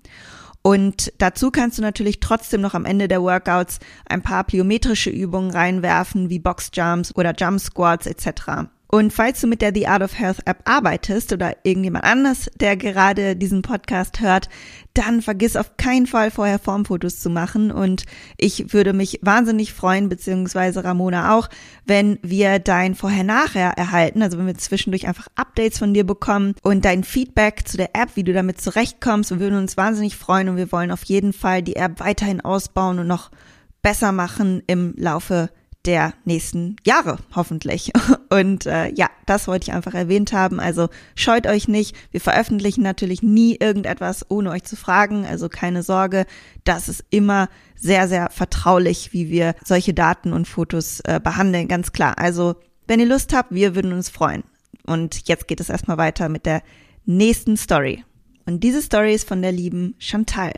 Und 0.63 1.13
dazu 1.19 1.53
kannst 1.53 1.79
du 1.79 1.83
natürlich 1.83 2.19
trotzdem 2.19 2.61
noch 2.61 2.75
am 2.75 2.87
Ende 2.87 3.07
der 3.07 3.23
Workouts 3.23 3.79
ein 4.09 4.23
paar 4.23 4.43
plyometrische 4.43 5.11
Übungen 5.11 5.53
reinwerfen, 5.53 6.29
wie 6.29 6.41
Boxjumps 6.41 7.15
oder 7.15 7.35
Jump 7.39 7.61
Squats 7.61 8.07
etc. 8.07 8.67
Und 8.97 9.13
falls 9.13 9.43
du 9.43 9.47
mit 9.47 9.61
der 9.61 9.75
The 9.75 9.89
Art 9.89 10.03
of 10.03 10.19
Health 10.19 10.39
App 10.47 10.61
arbeitest 10.65 11.31
oder 11.31 11.55
irgendjemand 11.65 12.07
anders, 12.07 12.51
der 12.59 12.79
gerade 12.79 13.37
diesen 13.37 13.61
Podcast 13.61 14.21
hört, 14.23 14.49
dann 14.95 15.21
vergiss 15.21 15.55
auf 15.55 15.77
keinen 15.77 16.07
Fall 16.07 16.31
vorher 16.31 16.59
Formfotos 16.59 17.21
zu 17.21 17.29
machen. 17.29 17.71
Und 17.71 18.07
ich 18.39 18.73
würde 18.73 18.95
mich 18.95 19.19
wahnsinnig 19.21 19.75
freuen, 19.75 20.09
beziehungsweise 20.09 20.83
Ramona 20.83 21.37
auch, 21.37 21.51
wenn 21.85 22.19
wir 22.23 22.59
dein 22.59 22.95
Vorher-Nachher 22.95 23.73
erhalten, 23.77 24.23
also 24.23 24.39
wenn 24.39 24.47
wir 24.47 24.57
zwischendurch 24.57 25.07
einfach 25.07 25.29
Updates 25.35 25.79
von 25.79 25.93
dir 25.93 26.07
bekommen 26.07 26.55
und 26.63 26.87
dein 26.87 27.05
Feedback 27.05 27.69
zu 27.69 27.77
der 27.77 27.95
App, 27.95 28.13
wie 28.15 28.25
du 28.25 28.33
damit 28.33 28.63
zurechtkommst. 28.63 29.31
Wir 29.31 29.41
würden 29.41 29.59
uns 29.59 29.77
wahnsinnig 29.77 30.17
freuen 30.17 30.49
und 30.49 30.57
wir 30.57 30.73
wollen 30.73 30.91
auf 30.91 31.05
jeden 31.05 31.35
Fall 31.35 31.63
die 31.63 31.77
App 31.77 32.01
weiterhin 32.01 32.41
ausbauen 32.41 32.99
und 32.99 33.09
noch 33.09 33.31
besser 33.83 34.13
machen 34.13 34.63
im 34.67 34.95
Laufe 34.97 35.51
der 35.87 36.15
nächsten 36.25 36.77
Jahre, 36.85 37.19
hoffentlich. 37.35 37.93
Und 38.29 38.67
äh, 38.67 38.93
ja, 38.95 39.09
das 39.25 39.47
wollte 39.47 39.71
ich 39.71 39.75
einfach 39.75 39.95
erwähnt 39.95 40.33
haben. 40.33 40.61
Also 40.61 40.89
scheut 41.15 41.47
euch 41.47 41.69
nicht. 41.69 41.97
Wir 42.11 42.21
veröffentlichen 42.21 42.83
natürlich 42.83 43.23
nie 43.23 43.57
irgendetwas, 43.57 44.29
ohne 44.29 44.51
euch 44.51 44.65
zu 44.65 44.77
fragen. 44.77 45.25
Also 45.25 45.49
keine 45.49 45.83
Sorge. 45.83 46.27
Das 46.65 46.89
ist 46.89 47.05
immer 47.11 47.49
sehr, 47.77 48.09
sehr 48.09 48.31
vertraulich, 48.31 49.13
wie 49.13 49.31
wir 49.31 49.55
solche 49.65 49.95
Daten 49.95 50.33
und 50.33 50.49
Fotos 50.49 51.01
äh, 51.01 51.21
behandeln. 51.23 51.69
Ganz 51.69 51.93
klar. 51.93 52.19
Also 52.19 52.57
wenn 52.87 53.01
ihr 53.01 53.07
Lust 53.07 53.33
habt, 53.33 53.53
wir 53.53 53.75
würden 53.75 53.93
uns 53.93 54.09
freuen. 54.09 54.45
Und 54.85 55.29
jetzt 55.29 55.49
geht 55.49 55.61
es 55.61 55.71
erstmal 55.71 55.99
weiter 55.99 56.29
mit 56.29 56.47
der 56.47 56.63
nächsten 57.05 57.57
Story. 57.57 58.05
Und 58.47 58.61
diese 58.63 58.81
Story 58.81 59.15
ist 59.15 59.27
von 59.27 59.43
der 59.43 59.53
lieben 59.53 59.95
Chantal. 59.99 60.53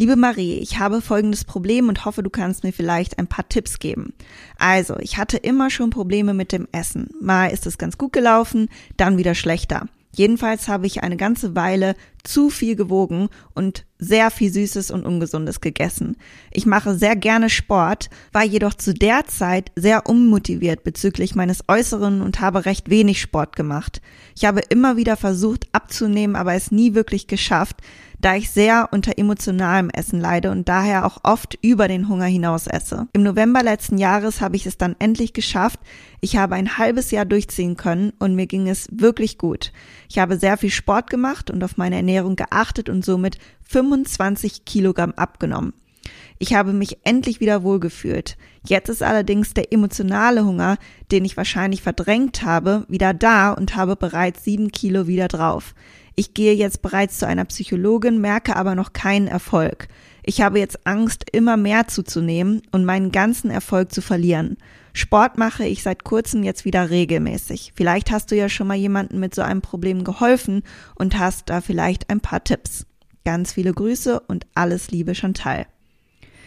Liebe 0.00 0.14
Marie, 0.14 0.60
ich 0.60 0.78
habe 0.78 1.00
folgendes 1.00 1.44
Problem 1.44 1.88
und 1.88 2.04
hoffe, 2.04 2.22
du 2.22 2.30
kannst 2.30 2.62
mir 2.62 2.72
vielleicht 2.72 3.18
ein 3.18 3.26
paar 3.26 3.48
Tipps 3.48 3.80
geben. 3.80 4.12
Also, 4.56 4.96
ich 5.00 5.18
hatte 5.18 5.38
immer 5.38 5.70
schon 5.70 5.90
Probleme 5.90 6.34
mit 6.34 6.52
dem 6.52 6.68
Essen. 6.70 7.10
Mal 7.20 7.48
ist 7.48 7.66
es 7.66 7.78
ganz 7.78 7.98
gut 7.98 8.12
gelaufen, 8.12 8.68
dann 8.96 9.18
wieder 9.18 9.34
schlechter. 9.34 9.88
Jedenfalls 10.12 10.68
habe 10.68 10.86
ich 10.86 11.02
eine 11.02 11.16
ganze 11.16 11.54
Weile 11.54 11.96
zu 12.24 12.48
viel 12.48 12.76
gewogen 12.76 13.28
und 13.54 13.86
sehr 13.98 14.30
viel 14.30 14.52
Süßes 14.52 14.90
und 14.90 15.04
Ungesundes 15.04 15.60
gegessen. 15.60 16.16
Ich 16.50 16.64
mache 16.64 16.94
sehr 16.96 17.14
gerne 17.14 17.50
Sport, 17.50 18.08
war 18.32 18.44
jedoch 18.44 18.74
zu 18.74 18.94
der 18.94 19.26
Zeit 19.26 19.70
sehr 19.76 20.06
unmotiviert 20.06 20.84
bezüglich 20.84 21.34
meines 21.34 21.64
Äußeren 21.68 22.22
und 22.22 22.40
habe 22.40 22.64
recht 22.64 22.88
wenig 22.88 23.20
Sport 23.20 23.56
gemacht. 23.56 24.00
Ich 24.36 24.44
habe 24.44 24.60
immer 24.68 24.96
wieder 24.96 25.16
versucht 25.16 25.68
abzunehmen, 25.72 26.36
aber 26.36 26.54
es 26.54 26.70
nie 26.70 26.94
wirklich 26.94 27.26
geschafft, 27.26 27.76
da 28.20 28.36
ich 28.36 28.50
sehr 28.50 28.88
unter 28.92 29.18
emotionalem 29.18 29.90
Essen 29.90 30.20
leide 30.20 30.50
und 30.50 30.68
daher 30.68 31.06
auch 31.06 31.18
oft 31.22 31.58
über 31.62 31.88
den 31.88 32.08
Hunger 32.08 32.26
hinaus 32.26 32.66
esse. 32.66 33.08
Im 33.12 33.22
November 33.22 33.62
letzten 33.62 33.98
Jahres 33.98 34.40
habe 34.40 34.56
ich 34.56 34.66
es 34.66 34.76
dann 34.78 34.96
endlich 34.98 35.32
geschafft. 35.32 35.80
Ich 36.20 36.36
habe 36.36 36.56
ein 36.56 36.78
halbes 36.78 37.10
Jahr 37.10 37.24
durchziehen 37.24 37.76
können 37.76 38.12
und 38.18 38.34
mir 38.34 38.46
ging 38.46 38.68
es 38.68 38.88
wirklich 38.90 39.38
gut. 39.38 39.72
Ich 40.08 40.18
habe 40.18 40.38
sehr 40.38 40.56
viel 40.56 40.70
Sport 40.70 41.10
gemacht 41.10 41.50
und 41.50 41.62
auf 41.62 41.76
meine 41.76 41.96
Ernährung 41.96 42.36
geachtet 42.36 42.88
und 42.88 43.04
somit 43.04 43.38
25 43.64 44.64
Kilogramm 44.64 45.12
abgenommen. 45.12 45.74
Ich 46.38 46.54
habe 46.54 46.72
mich 46.72 46.98
endlich 47.04 47.40
wieder 47.40 47.62
wohlgefühlt. 47.62 48.36
Jetzt 48.64 48.88
ist 48.88 49.02
allerdings 49.02 49.54
der 49.54 49.72
emotionale 49.72 50.44
Hunger, 50.44 50.76
den 51.10 51.24
ich 51.24 51.36
wahrscheinlich 51.36 51.82
verdrängt 51.82 52.42
habe, 52.42 52.84
wieder 52.88 53.12
da 53.12 53.52
und 53.52 53.76
habe 53.76 53.96
bereits 53.96 54.44
sieben 54.44 54.70
Kilo 54.70 55.06
wieder 55.06 55.28
drauf. 55.28 55.74
Ich 56.18 56.34
gehe 56.34 56.52
jetzt 56.52 56.82
bereits 56.82 57.20
zu 57.20 57.28
einer 57.28 57.44
Psychologin, 57.44 58.20
merke 58.20 58.56
aber 58.56 58.74
noch 58.74 58.92
keinen 58.92 59.28
Erfolg. 59.28 59.86
Ich 60.24 60.40
habe 60.40 60.58
jetzt 60.58 60.84
Angst, 60.84 61.24
immer 61.30 61.56
mehr 61.56 61.86
zuzunehmen 61.86 62.60
und 62.72 62.84
meinen 62.84 63.12
ganzen 63.12 63.52
Erfolg 63.52 63.92
zu 63.92 64.02
verlieren. 64.02 64.56
Sport 64.92 65.38
mache 65.38 65.64
ich 65.64 65.84
seit 65.84 66.02
kurzem 66.02 66.42
jetzt 66.42 66.64
wieder 66.64 66.90
regelmäßig. 66.90 67.72
Vielleicht 67.76 68.10
hast 68.10 68.32
du 68.32 68.36
ja 68.36 68.48
schon 68.48 68.66
mal 68.66 68.76
jemanden 68.76 69.20
mit 69.20 69.32
so 69.32 69.42
einem 69.42 69.60
Problem 69.60 70.02
geholfen 70.02 70.64
und 70.96 71.16
hast 71.20 71.50
da 71.50 71.60
vielleicht 71.60 72.10
ein 72.10 72.18
paar 72.18 72.42
Tipps. 72.42 72.84
Ganz 73.24 73.52
viele 73.52 73.72
Grüße 73.72 74.18
und 74.18 74.44
alles 74.56 74.90
Liebe 74.90 75.14
Chantal. 75.14 75.66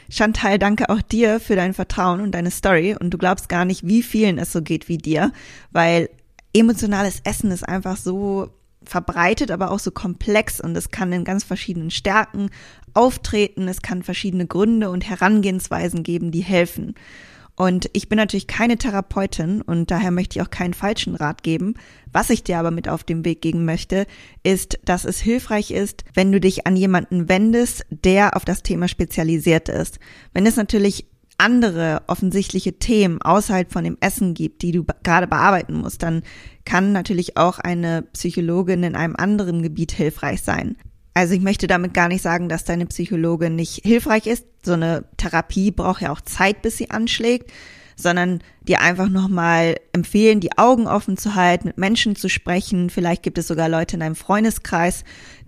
Chantal, 0.09 0.59
danke 0.59 0.89
auch 0.89 1.01
dir 1.01 1.39
für 1.39 1.55
dein 1.55 1.73
Vertrauen 1.73 2.19
und 2.19 2.33
deine 2.33 2.51
Story 2.51 2.97
und 2.99 3.11
du 3.11 3.17
glaubst 3.17 3.47
gar 3.47 3.63
nicht, 3.63 3.87
wie 3.87 4.03
vielen 4.03 4.37
es 4.37 4.51
so 4.51 4.61
geht 4.61 4.89
wie 4.89 4.97
dir, 4.97 5.31
weil 5.71 6.09
emotionales 6.53 7.21
Essen 7.23 7.51
ist 7.51 7.65
einfach 7.65 7.95
so 7.95 8.49
verbreitet, 8.83 9.51
aber 9.51 9.71
auch 9.71 9.79
so 9.79 9.91
komplex 9.91 10.59
und 10.59 10.75
es 10.75 10.89
kann 10.89 11.13
in 11.13 11.23
ganz 11.23 11.43
verschiedenen 11.43 11.91
Stärken 11.91 12.49
auftreten. 12.93 13.67
Es 13.67 13.81
kann 13.81 14.03
verschiedene 14.03 14.47
Gründe 14.47 14.89
und 14.89 15.07
Herangehensweisen 15.07 16.03
geben, 16.03 16.31
die 16.31 16.41
helfen. 16.41 16.95
Und 17.55 17.89
ich 17.93 18.09
bin 18.09 18.17
natürlich 18.17 18.47
keine 18.47 18.77
Therapeutin 18.77 19.61
und 19.61 19.91
daher 19.91 20.09
möchte 20.09 20.39
ich 20.39 20.41
auch 20.43 20.49
keinen 20.49 20.73
falschen 20.73 21.15
Rat 21.15 21.43
geben. 21.43 21.75
Was 22.11 22.29
ich 22.29 22.43
dir 22.43 22.57
aber 22.57 22.71
mit 22.71 22.89
auf 22.89 23.03
den 23.03 23.23
Weg 23.23 23.41
geben 23.41 23.65
möchte, 23.65 24.07
ist, 24.41 24.79
dass 24.83 25.05
es 25.05 25.19
hilfreich 25.19 25.69
ist, 25.69 26.03
wenn 26.13 26.31
du 26.31 26.39
dich 26.39 26.65
an 26.65 26.75
jemanden 26.75 27.29
wendest, 27.29 27.85
der 27.89 28.35
auf 28.35 28.45
das 28.45 28.63
Thema 28.63 28.87
spezialisiert 28.87 29.69
ist. 29.69 29.99
Wenn 30.33 30.47
es 30.47 30.55
natürlich 30.55 31.05
andere 31.41 32.03
offensichtliche 32.07 32.73
Themen 32.73 33.21
außerhalb 33.21 33.71
von 33.71 33.83
dem 33.83 33.97
Essen 33.99 34.33
gibt, 34.33 34.61
die 34.61 34.71
du 34.71 34.85
gerade 35.03 35.27
bearbeiten 35.27 35.73
musst, 35.73 36.03
dann 36.03 36.21
kann 36.65 36.91
natürlich 36.91 37.35
auch 37.35 37.57
eine 37.57 38.03
Psychologin 38.13 38.83
in 38.83 38.95
einem 38.95 39.15
anderen 39.15 39.63
Gebiet 39.63 39.91
hilfreich 39.91 40.43
sein. 40.43 40.77
Also 41.13 41.33
ich 41.33 41.41
möchte 41.41 41.67
damit 41.67 41.93
gar 41.93 42.07
nicht 42.07 42.21
sagen, 42.21 42.47
dass 42.47 42.63
deine 42.63 42.85
Psychologin 42.85 43.55
nicht 43.55 43.81
hilfreich 43.83 44.27
ist. 44.27 44.45
So 44.63 44.73
eine 44.73 45.05
Therapie 45.17 45.71
braucht 45.71 46.01
ja 46.01 46.11
auch 46.11 46.21
Zeit, 46.21 46.61
bis 46.61 46.77
sie 46.77 46.91
anschlägt, 46.91 47.51
sondern 47.95 48.39
dir 48.61 48.81
einfach 48.81 49.09
nochmal 49.09 49.75
empfehlen, 49.93 50.39
die 50.39 50.57
Augen 50.57 50.87
offen 50.87 51.17
zu 51.17 51.35
halten, 51.35 51.67
mit 51.67 51.77
Menschen 51.77 52.15
zu 52.15 52.29
sprechen. 52.29 52.89
Vielleicht 52.89 53.23
gibt 53.23 53.37
es 53.39 53.47
sogar 53.47 53.67
Leute 53.67 53.95
in 53.95 54.01
deinem 54.01 54.15
Freundeskreis, 54.15 55.03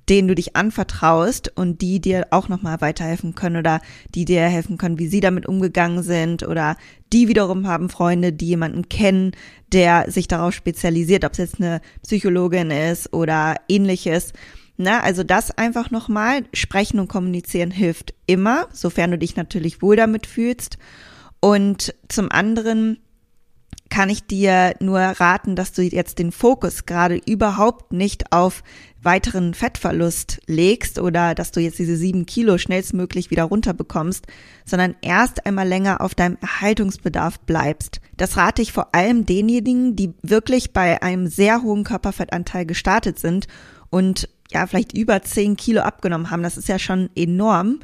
denen 0.09 0.27
du 0.27 0.35
dich 0.35 0.55
anvertraust 0.55 1.51
und 1.55 1.81
die 1.81 1.99
dir 2.01 2.27
auch 2.31 2.49
nochmal 2.49 2.81
weiterhelfen 2.81 3.35
können 3.35 3.57
oder 3.57 3.79
die 4.13 4.25
dir 4.25 4.41
helfen 4.41 4.77
können, 4.77 4.99
wie 4.99 5.07
sie 5.07 5.19
damit 5.19 5.45
umgegangen 5.45 6.03
sind 6.03 6.43
oder 6.43 6.77
die 7.11 7.27
wiederum 7.27 7.67
haben 7.67 7.89
Freunde, 7.89 8.33
die 8.33 8.47
jemanden 8.47 8.89
kennen, 8.89 9.31
der 9.71 10.11
sich 10.11 10.27
darauf 10.27 10.53
spezialisiert, 10.53 11.25
ob 11.25 11.33
es 11.33 11.37
jetzt 11.37 11.59
eine 11.59 11.81
Psychologin 12.01 12.71
ist 12.71 13.13
oder 13.13 13.55
ähnliches. 13.69 14.33
Na, 14.75 15.01
also 15.01 15.23
das 15.23 15.51
einfach 15.51 15.91
nochmal 15.91 16.43
sprechen 16.53 16.99
und 16.99 17.07
kommunizieren 17.07 17.71
hilft 17.71 18.13
immer, 18.25 18.67
sofern 18.71 19.11
du 19.11 19.17
dich 19.17 19.35
natürlich 19.35 19.81
wohl 19.81 19.95
damit 19.95 20.25
fühlst. 20.25 20.77
Und 21.39 21.93
zum 22.07 22.31
anderen 22.31 22.97
kann 23.93 24.09
ich 24.09 24.25
dir 24.25 24.73
nur 24.79 24.97
raten, 24.99 25.55
dass 25.55 25.71
du 25.71 25.83
jetzt 25.83 26.17
den 26.17 26.31
Fokus 26.31 26.87
gerade 26.87 27.21
überhaupt 27.27 27.93
nicht 27.93 28.31
auf 28.31 28.63
weiteren 29.03 29.53
Fettverlust 29.53 30.41
legst 30.47 30.97
oder 30.97 31.35
dass 31.35 31.51
du 31.51 31.59
jetzt 31.59 31.77
diese 31.77 31.95
sieben 31.95 32.25
Kilo 32.25 32.57
schnellstmöglich 32.57 33.29
wieder 33.29 33.43
runterbekommst, 33.43 34.25
sondern 34.65 34.95
erst 35.01 35.45
einmal 35.45 35.67
länger 35.67 36.01
auf 36.01 36.15
deinem 36.15 36.39
Erhaltungsbedarf 36.41 37.39
bleibst. 37.41 38.01
Das 38.17 38.35
rate 38.35 38.63
ich 38.63 38.71
vor 38.71 38.95
allem 38.95 39.27
denjenigen, 39.27 39.95
die 39.95 40.15
wirklich 40.23 40.73
bei 40.73 41.03
einem 41.03 41.27
sehr 41.27 41.61
hohen 41.61 41.83
Körperfettanteil 41.83 42.65
gestartet 42.65 43.19
sind 43.19 43.45
und 43.91 44.27
ja, 44.49 44.65
vielleicht 44.65 44.97
über 44.97 45.21
zehn 45.21 45.55
Kilo 45.55 45.81
abgenommen 45.81 46.31
haben. 46.31 46.41
Das 46.41 46.57
ist 46.57 46.67
ja 46.67 46.79
schon 46.79 47.11
enorm. 47.15 47.81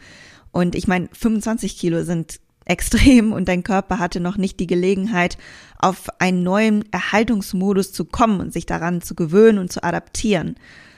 Und 0.50 0.74
ich 0.74 0.88
meine, 0.88 1.08
25 1.14 1.78
Kilo 1.78 2.02
sind 2.02 2.40
extrem 2.70 3.34
und 3.34 3.48
dein 3.48 3.64
Körper 3.64 4.00
hatte 4.00 4.20
noch 4.20 4.38
nicht 4.38 4.60
die 4.60 4.68
Gelegenheit, 4.68 5.38
auf 5.78 6.08
einen 6.20 6.44
neuen 6.44 6.86
Erhaltungsmodus 6.92 7.92
zu 7.92 8.06
kommen 8.06 8.40
und 8.40 8.54
sich 8.54 8.66
daran 8.66 9.02
zu 9.02 9.16
gewöhnen 9.16 9.58
und 9.58 9.72
zu 9.72 9.84
adaptieren. 9.84 10.56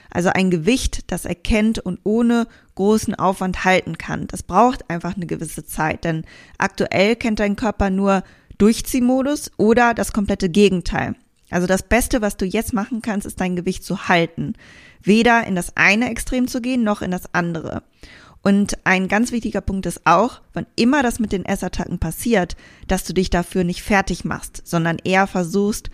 Also 0.09 0.29
ein 0.29 0.51
Gewicht, 0.51 1.09
das 1.11 1.23
er 1.23 1.35
kennt 1.35 1.79
und 1.79 1.99
ohne 2.03 2.47
großen 2.75 3.15
Aufwand 3.15 3.63
halten 3.63 3.97
kann. 3.97 4.27
Das 4.27 4.43
braucht 4.43 4.89
einfach 4.89 5.15
eine 5.15 5.25
gewisse 5.25 5.65
Zeit, 5.65 6.03
denn 6.03 6.25
aktuell 6.57 7.15
kennt 7.15 7.39
dein 7.39 7.55
Körper 7.55 7.89
nur 7.89 8.23
Durchziehmodus 8.57 9.51
oder 9.57 9.93
das 9.93 10.11
komplette 10.11 10.49
Gegenteil. 10.49 11.15
Also 11.49 11.67
das 11.67 11.83
Beste, 11.83 12.21
was 12.21 12.37
du 12.37 12.45
jetzt 12.45 12.73
machen 12.73 13.01
kannst, 13.01 13.25
ist 13.25 13.39
dein 13.39 13.55
Gewicht 13.55 13.83
zu 13.83 14.07
halten. 14.09 14.53
Weder 15.01 15.47
in 15.47 15.55
das 15.55 15.77
eine 15.77 16.09
Extrem 16.09 16.47
zu 16.47 16.61
gehen, 16.61 16.83
noch 16.83 17.01
in 17.01 17.11
das 17.11 17.33
andere. 17.33 17.83
Und 18.43 18.77
ein 18.85 19.07
ganz 19.07 19.31
wichtiger 19.31 19.61
Punkt 19.61 19.85
ist 19.85 20.01
auch, 20.05 20.41
wann 20.53 20.65
immer 20.75 21.03
das 21.03 21.19
mit 21.19 21.31
den 21.31 21.45
Essattacken 21.45 21.99
passiert, 21.99 22.55
dass 22.87 23.03
du 23.03 23.13
dich 23.13 23.29
dafür 23.29 23.63
nicht 23.63 23.83
fertig 23.83 24.25
machst, 24.25 24.63
sondern 24.65 24.97
eher 25.03 25.27
versuchst, 25.27 25.89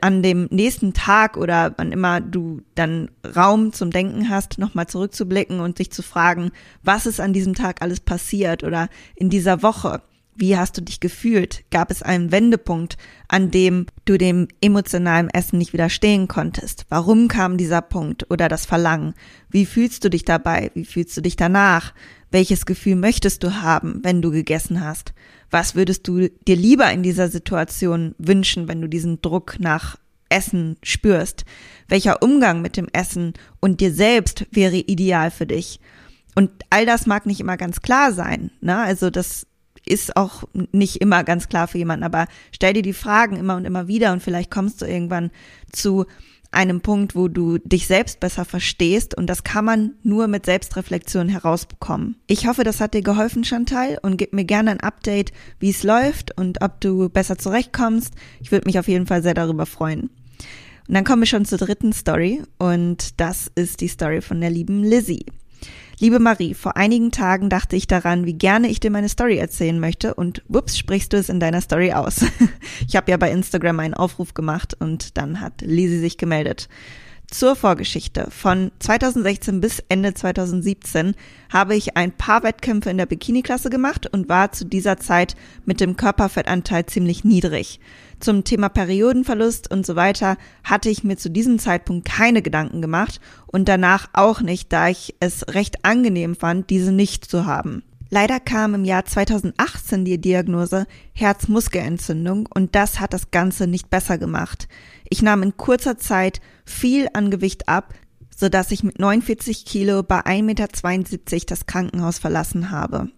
an 0.00 0.22
dem 0.22 0.46
nächsten 0.52 0.92
Tag 0.92 1.36
oder 1.36 1.74
wann 1.76 1.90
immer 1.90 2.20
du 2.20 2.62
dann 2.76 3.10
Raum 3.36 3.72
zum 3.72 3.90
Denken 3.90 4.28
hast, 4.28 4.58
nochmal 4.58 4.86
zurückzublicken 4.86 5.58
und 5.58 5.78
sich 5.78 5.90
zu 5.90 6.02
fragen, 6.02 6.52
was 6.84 7.06
ist 7.06 7.20
an 7.20 7.32
diesem 7.32 7.54
Tag 7.54 7.82
alles 7.82 7.98
passiert 7.98 8.62
oder 8.62 8.88
in 9.16 9.30
dieser 9.30 9.64
Woche. 9.64 10.00
Wie 10.40 10.56
hast 10.56 10.78
du 10.78 10.80
dich 10.80 11.00
gefühlt? 11.00 11.64
Gab 11.70 11.90
es 11.90 12.02
einen 12.02 12.32
Wendepunkt, 12.32 12.96
an 13.28 13.50
dem 13.50 13.84
du 14.06 14.16
dem 14.16 14.48
emotionalen 14.62 15.28
Essen 15.28 15.58
nicht 15.58 15.74
widerstehen 15.74 16.28
konntest? 16.28 16.86
Warum 16.88 17.28
kam 17.28 17.58
dieser 17.58 17.82
Punkt 17.82 18.30
oder 18.30 18.48
das 18.48 18.64
Verlangen? 18.64 19.12
Wie 19.50 19.66
fühlst 19.66 20.02
du 20.02 20.08
dich 20.08 20.24
dabei? 20.24 20.70
Wie 20.72 20.86
fühlst 20.86 21.14
du 21.14 21.20
dich 21.20 21.36
danach? 21.36 21.92
Welches 22.30 22.64
Gefühl 22.64 22.96
möchtest 22.96 23.42
du 23.42 23.60
haben, 23.60 24.00
wenn 24.02 24.22
du 24.22 24.30
gegessen 24.30 24.82
hast? 24.82 25.12
Was 25.50 25.74
würdest 25.74 26.08
du 26.08 26.30
dir 26.48 26.56
lieber 26.56 26.90
in 26.90 27.02
dieser 27.02 27.28
Situation 27.28 28.14
wünschen, 28.16 28.66
wenn 28.66 28.80
du 28.80 28.88
diesen 28.88 29.20
Druck 29.20 29.56
nach 29.58 29.98
Essen 30.30 30.78
spürst? 30.82 31.44
Welcher 31.86 32.22
Umgang 32.22 32.62
mit 32.62 32.78
dem 32.78 32.88
Essen 32.94 33.34
und 33.60 33.82
dir 33.82 33.92
selbst 33.92 34.46
wäre 34.52 34.76
ideal 34.76 35.30
für 35.30 35.46
dich? 35.46 35.80
Und 36.34 36.50
all 36.70 36.86
das 36.86 37.04
mag 37.04 37.26
nicht 37.26 37.40
immer 37.40 37.58
ganz 37.58 37.82
klar 37.82 38.12
sein. 38.12 38.50
Ne? 38.62 38.78
Also 38.78 39.10
das 39.10 39.46
ist 39.86 40.16
auch 40.16 40.44
nicht 40.72 40.96
immer 40.96 41.24
ganz 41.24 41.48
klar 41.48 41.68
für 41.68 41.78
jemanden, 41.78 42.04
aber 42.04 42.26
stell 42.52 42.74
dir 42.74 42.82
die 42.82 42.92
Fragen 42.92 43.36
immer 43.36 43.56
und 43.56 43.64
immer 43.64 43.88
wieder 43.88 44.12
und 44.12 44.22
vielleicht 44.22 44.50
kommst 44.50 44.82
du 44.82 44.86
irgendwann 44.86 45.30
zu 45.72 46.06
einem 46.52 46.80
Punkt, 46.80 47.14
wo 47.14 47.28
du 47.28 47.58
dich 47.58 47.86
selbst 47.86 48.20
besser 48.20 48.44
verstehst 48.44 49.16
und 49.16 49.28
das 49.28 49.44
kann 49.44 49.64
man 49.64 49.92
nur 50.02 50.26
mit 50.26 50.46
Selbstreflexion 50.46 51.28
herausbekommen. 51.28 52.16
Ich 52.26 52.46
hoffe, 52.46 52.64
das 52.64 52.80
hat 52.80 52.94
dir 52.94 53.02
geholfen, 53.02 53.44
Chantal, 53.44 53.98
und 54.02 54.16
gib 54.16 54.32
mir 54.32 54.44
gerne 54.44 54.72
ein 54.72 54.80
Update, 54.80 55.32
wie 55.60 55.70
es 55.70 55.84
läuft 55.84 56.36
und 56.36 56.60
ob 56.62 56.80
du 56.80 57.08
besser 57.08 57.38
zurechtkommst. 57.38 58.14
Ich 58.40 58.50
würde 58.50 58.66
mich 58.66 58.78
auf 58.78 58.88
jeden 58.88 59.06
Fall 59.06 59.22
sehr 59.22 59.34
darüber 59.34 59.66
freuen. 59.66 60.10
Und 60.88 60.94
dann 60.94 61.04
kommen 61.04 61.22
wir 61.22 61.26
schon 61.26 61.44
zur 61.44 61.58
dritten 61.58 61.92
Story 61.92 62.42
und 62.58 63.20
das 63.20 63.50
ist 63.54 63.80
die 63.80 63.88
Story 63.88 64.20
von 64.20 64.40
der 64.40 64.50
lieben 64.50 64.82
Lizzie. 64.82 65.24
Liebe 66.00 66.18
Marie, 66.18 66.54
vor 66.54 66.78
einigen 66.78 67.10
Tagen 67.10 67.50
dachte 67.50 67.76
ich 67.76 67.86
daran, 67.86 68.24
wie 68.24 68.32
gerne 68.32 68.68
ich 68.68 68.80
dir 68.80 68.90
meine 68.90 69.10
Story 69.10 69.36
erzählen 69.36 69.78
möchte 69.78 70.14
und 70.14 70.42
wups, 70.48 70.78
sprichst 70.78 71.12
du 71.12 71.18
es 71.18 71.28
in 71.28 71.40
deiner 71.40 71.60
Story 71.60 71.92
aus. 71.92 72.24
ich 72.88 72.96
habe 72.96 73.10
ja 73.10 73.18
bei 73.18 73.30
Instagram 73.30 73.80
einen 73.80 73.92
Aufruf 73.92 74.32
gemacht 74.32 74.74
und 74.80 75.18
dann 75.18 75.42
hat 75.42 75.60
Lisi 75.60 75.98
sich 75.98 76.16
gemeldet. 76.16 76.70
Zur 77.30 77.54
Vorgeschichte. 77.54 78.26
Von 78.30 78.72
2016 78.80 79.60
bis 79.60 79.80
Ende 79.88 80.14
2017 80.14 81.14
habe 81.48 81.76
ich 81.76 81.96
ein 81.96 82.10
paar 82.10 82.42
Wettkämpfe 82.42 82.90
in 82.90 82.98
der 82.98 83.06
Bikini-Klasse 83.06 83.70
gemacht 83.70 84.12
und 84.12 84.28
war 84.28 84.50
zu 84.50 84.64
dieser 84.64 84.96
Zeit 84.96 85.36
mit 85.64 85.80
dem 85.80 85.96
Körperfettanteil 85.96 86.86
ziemlich 86.86 87.22
niedrig. 87.22 87.78
Zum 88.18 88.42
Thema 88.42 88.68
Periodenverlust 88.68 89.70
und 89.70 89.86
so 89.86 89.94
weiter 89.94 90.38
hatte 90.64 90.90
ich 90.90 91.04
mir 91.04 91.16
zu 91.16 91.30
diesem 91.30 91.60
Zeitpunkt 91.60 92.04
keine 92.04 92.42
Gedanken 92.42 92.82
gemacht 92.82 93.20
und 93.46 93.68
danach 93.68 94.08
auch 94.12 94.40
nicht, 94.40 94.72
da 94.72 94.88
ich 94.88 95.14
es 95.20 95.46
recht 95.48 95.84
angenehm 95.84 96.34
fand, 96.34 96.68
diese 96.68 96.90
nicht 96.90 97.24
zu 97.24 97.46
haben. 97.46 97.84
Leider 98.12 98.40
kam 98.40 98.74
im 98.74 98.84
Jahr 98.84 99.04
2018 99.04 100.04
die 100.04 100.20
Diagnose 100.20 100.86
Herzmuskelentzündung 101.14 102.48
und 102.52 102.74
das 102.74 102.98
hat 102.98 103.12
das 103.12 103.30
Ganze 103.30 103.68
nicht 103.68 103.88
besser 103.88 104.18
gemacht. 104.18 104.66
Ich 105.08 105.22
nahm 105.22 105.44
in 105.44 105.56
kurzer 105.56 105.96
Zeit 105.96 106.40
viel 106.64 107.08
an 107.12 107.30
Gewicht 107.30 107.68
ab, 107.68 107.94
sodass 108.36 108.72
ich 108.72 108.82
mit 108.82 108.98
49 108.98 109.64
Kilo 109.64 110.02
bei 110.02 110.20
1,72 110.20 110.42
Meter 110.42 111.46
das 111.46 111.66
Krankenhaus 111.66 112.18
verlassen 112.18 112.72
habe. 112.72 113.10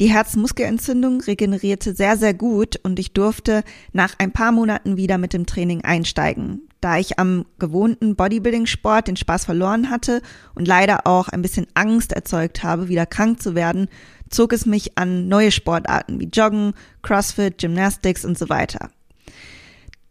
Die 0.00 0.10
Herzmuskelentzündung 0.10 1.20
regenerierte 1.20 1.94
sehr, 1.94 2.16
sehr 2.16 2.32
gut 2.32 2.80
und 2.82 2.98
ich 2.98 3.12
durfte 3.12 3.62
nach 3.92 4.14
ein 4.16 4.32
paar 4.32 4.50
Monaten 4.50 4.96
wieder 4.96 5.18
mit 5.18 5.34
dem 5.34 5.44
Training 5.44 5.84
einsteigen. 5.84 6.62
Da 6.80 6.96
ich 6.96 7.18
am 7.18 7.44
gewohnten 7.58 8.16
Bodybuilding-Sport 8.16 9.08
den 9.08 9.18
Spaß 9.18 9.44
verloren 9.44 9.90
hatte 9.90 10.22
und 10.54 10.66
leider 10.66 11.06
auch 11.06 11.28
ein 11.28 11.42
bisschen 11.42 11.66
Angst 11.74 12.14
erzeugt 12.14 12.62
habe, 12.62 12.88
wieder 12.88 13.04
krank 13.04 13.42
zu 13.42 13.54
werden, 13.54 13.88
zog 14.30 14.54
es 14.54 14.64
mich 14.64 14.96
an 14.96 15.28
neue 15.28 15.52
Sportarten 15.52 16.18
wie 16.18 16.30
Joggen, 16.32 16.72
CrossFit, 17.02 17.58
Gymnastics 17.58 18.24
und 18.24 18.38
so 18.38 18.48
weiter. 18.48 18.88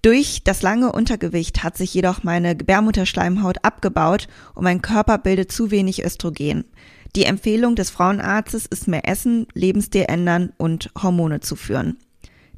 Durch 0.03 0.43
das 0.43 0.61
lange 0.61 0.91
Untergewicht 0.91 1.63
hat 1.63 1.75
sich 1.75 1.95
jedoch 1.95 2.23
meine 2.23 2.55
Gebärmutterschleimhaut 2.55 3.65
abgebaut 3.65 4.27
und 4.53 4.63
mein 4.63 4.83
Körper 4.83 5.17
bildet 5.17 5.51
zu 5.51 5.71
wenig 5.71 6.05
Östrogen. 6.05 6.65
Die 7.15 7.23
Empfehlung 7.23 7.75
des 7.75 7.89
Frauenarztes 7.89 8.65
ist 8.65 8.87
mehr 8.87 9.07
essen, 9.07 9.47
Lebensstil 9.53 10.05
ändern 10.07 10.53
und 10.57 10.91
Hormone 11.01 11.39
zuführen. 11.39 11.97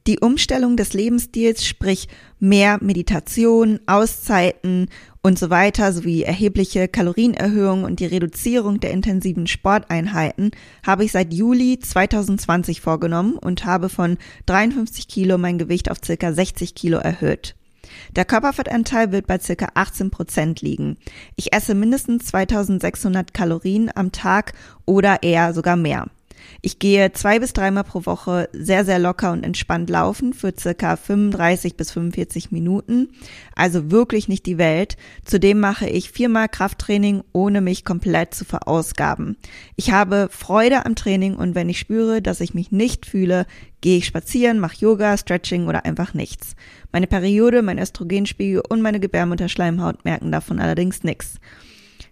Die 0.07 0.19
Umstellung 0.19 0.77
des 0.77 0.93
Lebensstils, 0.93 1.63
sprich 1.63 2.07
mehr 2.39 2.79
Meditation, 2.81 3.79
Auszeiten 3.85 4.87
und 5.21 5.37
so 5.37 5.51
weiter 5.51 5.93
sowie 5.93 6.23
erhebliche 6.23 6.87
Kalorienerhöhung 6.87 7.83
und 7.83 7.99
die 7.99 8.07
Reduzierung 8.07 8.79
der 8.79 8.91
intensiven 8.91 9.45
Sporteinheiten 9.45 10.51
habe 10.83 11.05
ich 11.05 11.11
seit 11.11 11.31
Juli 11.33 11.77
2020 11.79 12.81
vorgenommen 12.81 13.35
und 13.35 13.65
habe 13.65 13.89
von 13.89 14.17
53 14.47 15.07
Kilo 15.07 15.37
mein 15.37 15.59
Gewicht 15.59 15.91
auf 15.91 15.99
circa 16.03 16.33
60 16.33 16.73
Kilo 16.73 16.97
erhöht. 16.97 17.55
Der 18.15 18.26
Körperfettanteil 18.26 19.12
wird 19.12 19.28
bei 19.28 19.39
circa 19.39 19.70
18 19.74 20.12
Prozent 20.12 20.62
liegen. 20.62 20.98
Ich 21.36 21.54
esse 21.54 21.74
mindestens 21.74 22.26
2600 22.28 23.34
Kalorien 23.34 23.89
am 23.94 24.12
Tag 24.12 24.54
oder 24.86 25.24
eher 25.24 25.54
sogar 25.54 25.76
mehr. 25.76 26.08
Ich 26.61 26.79
gehe 26.79 27.11
zwei 27.13 27.39
bis 27.39 27.53
dreimal 27.53 27.83
pro 27.83 28.05
Woche 28.05 28.49
sehr, 28.51 28.85
sehr 28.85 28.99
locker 28.99 29.31
und 29.31 29.43
entspannt 29.43 29.89
laufen 29.89 30.33
für 30.33 30.53
circa 30.57 30.95
35 30.95 31.75
bis 31.75 31.91
45 31.91 32.51
Minuten. 32.51 33.09
Also 33.55 33.91
wirklich 33.91 34.27
nicht 34.27 34.45
die 34.45 34.57
Welt. 34.57 34.97
Zudem 35.23 35.59
mache 35.59 35.87
ich 35.87 36.11
viermal 36.11 36.49
Krafttraining, 36.49 37.23
ohne 37.33 37.61
mich 37.61 37.85
komplett 37.85 38.33
zu 38.33 38.45
verausgaben. 38.45 39.37
Ich 39.75 39.91
habe 39.91 40.29
Freude 40.31 40.85
am 40.85 40.95
Training 40.95 41.35
und 41.35 41.55
wenn 41.55 41.69
ich 41.69 41.79
spüre, 41.79 42.21
dass 42.21 42.41
ich 42.41 42.53
mich 42.53 42.71
nicht 42.71 43.05
fühle, 43.05 43.45
gehe 43.81 43.97
ich 43.97 44.05
spazieren, 44.05 44.59
mache 44.59 44.77
Yoga, 44.79 45.17
Stretching 45.17 45.67
oder 45.67 45.85
einfach 45.85 46.13
nichts. 46.13 46.55
Meine 46.91 47.07
Periode, 47.07 47.61
mein 47.61 47.79
Östrogenspiegel 47.79 48.61
und 48.69 48.81
meine 48.81 48.99
Gebärmutterschleimhaut 48.99 50.05
merken 50.05 50.31
davon 50.31 50.59
allerdings 50.59 51.03
nichts. 51.03 51.39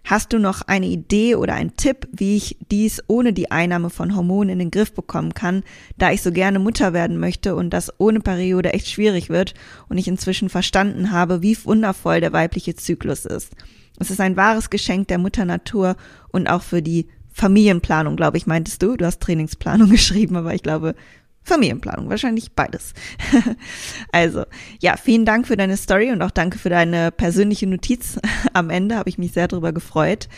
Hast 0.04 0.32
du 0.32 0.38
noch 0.38 0.62
eine 0.62 0.86
Idee 0.86 1.34
oder 1.36 1.54
einen 1.54 1.76
Tipp, 1.76 2.08
wie 2.10 2.36
ich 2.36 2.56
dies 2.70 3.02
ohne 3.06 3.32
die 3.32 3.50
Einnahme 3.50 3.90
von 3.90 4.16
Hormonen 4.16 4.50
in 4.50 4.58
den 4.58 4.70
Griff 4.70 4.92
bekommen 4.92 5.34
kann, 5.34 5.62
da 5.98 6.10
ich 6.10 6.22
so 6.22 6.32
gerne 6.32 6.58
Mutter 6.58 6.92
werden 6.92 7.18
möchte 7.18 7.54
und 7.54 7.70
das 7.70 7.92
ohne 7.98 8.20
Periode 8.20 8.72
echt 8.72 8.88
schwierig 8.88 9.28
wird 9.28 9.54
und 9.88 9.98
ich 9.98 10.08
inzwischen 10.08 10.48
verstanden 10.48 11.12
habe, 11.12 11.42
wie 11.42 11.56
wundervoll 11.64 12.20
der 12.20 12.32
weibliche 12.32 12.74
Zyklus 12.74 13.24
ist. 13.24 13.52
Es 13.98 14.10
ist 14.10 14.20
ein 14.20 14.36
wahres 14.36 14.70
Geschenk 14.70 15.08
der 15.08 15.18
Mutter 15.18 15.44
Natur 15.44 15.96
und 16.28 16.48
auch 16.48 16.62
für 16.62 16.82
die 16.82 17.06
Familienplanung, 17.32 18.16
glaube 18.16 18.36
ich, 18.36 18.46
meintest 18.46 18.82
du. 18.82 18.96
Du 18.96 19.04
hast 19.04 19.20
Trainingsplanung 19.20 19.90
geschrieben, 19.90 20.36
aber 20.36 20.54
ich 20.54 20.62
glaube, 20.62 20.94
Familienplanung, 21.42 22.08
wahrscheinlich 22.08 22.52
beides. 22.52 22.92
also, 24.12 24.44
ja, 24.80 24.96
vielen 24.96 25.24
Dank 25.24 25.46
für 25.46 25.56
deine 25.56 25.76
Story 25.76 26.10
und 26.10 26.22
auch 26.22 26.30
danke 26.30 26.58
für 26.58 26.70
deine 26.70 27.10
persönliche 27.10 27.66
Notiz. 27.66 28.18
Am 28.52 28.70
Ende 28.70 28.96
habe 28.96 29.08
ich 29.08 29.18
mich 29.18 29.32
sehr 29.32 29.48
darüber 29.48 29.72
gefreut. 29.72 30.28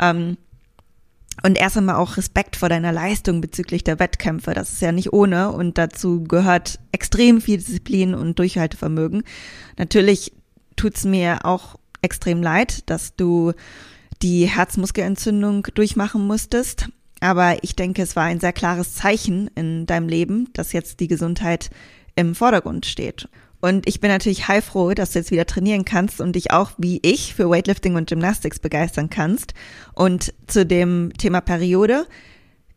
Ähm, 0.00 0.38
und 1.42 1.58
erst 1.58 1.76
einmal 1.76 1.96
auch 1.96 2.16
Respekt 2.16 2.56
vor 2.56 2.68
deiner 2.68 2.92
Leistung 2.92 3.40
bezüglich 3.40 3.84
der 3.84 3.98
Wettkämpfe. 3.98 4.54
Das 4.54 4.72
ist 4.72 4.80
ja 4.80 4.90
nicht 4.90 5.12
ohne 5.12 5.52
und 5.52 5.76
dazu 5.76 6.24
gehört 6.24 6.78
extrem 6.92 7.40
viel 7.40 7.58
Disziplin 7.58 8.14
und 8.14 8.38
Durchhaltevermögen. 8.38 9.22
Natürlich 9.76 10.32
tut's 10.76 11.04
mir 11.04 11.44
auch 11.44 11.76
extrem 12.00 12.42
leid, 12.42 12.88
dass 12.88 13.16
du 13.16 13.52
die 14.22 14.46
Herzmuskelentzündung 14.46 15.68
durchmachen 15.74 16.26
musstest. 16.26 16.88
Aber 17.20 17.62
ich 17.62 17.76
denke, 17.76 18.02
es 18.02 18.16
war 18.16 18.24
ein 18.24 18.40
sehr 18.40 18.52
klares 18.52 18.94
Zeichen 18.94 19.50
in 19.54 19.86
deinem 19.86 20.08
Leben, 20.08 20.50
dass 20.52 20.72
jetzt 20.72 21.00
die 21.00 21.08
Gesundheit 21.08 21.70
im 22.14 22.34
Vordergrund 22.34 22.86
steht. 22.86 23.28
Und 23.60 23.88
ich 23.88 24.00
bin 24.00 24.10
natürlich 24.10 24.48
heilfroh, 24.48 24.92
dass 24.94 25.12
du 25.12 25.18
jetzt 25.18 25.30
wieder 25.30 25.46
trainieren 25.46 25.84
kannst 25.84 26.20
und 26.20 26.34
dich 26.34 26.50
auch 26.50 26.72
wie 26.76 27.00
ich 27.02 27.34
für 27.34 27.48
Weightlifting 27.48 27.96
und 27.96 28.08
Gymnastics 28.08 28.58
begeistern 28.58 29.10
kannst. 29.10 29.54
Und 29.94 30.34
zu 30.46 30.66
dem 30.66 31.12
Thema 31.18 31.40
Periode. 31.40 32.06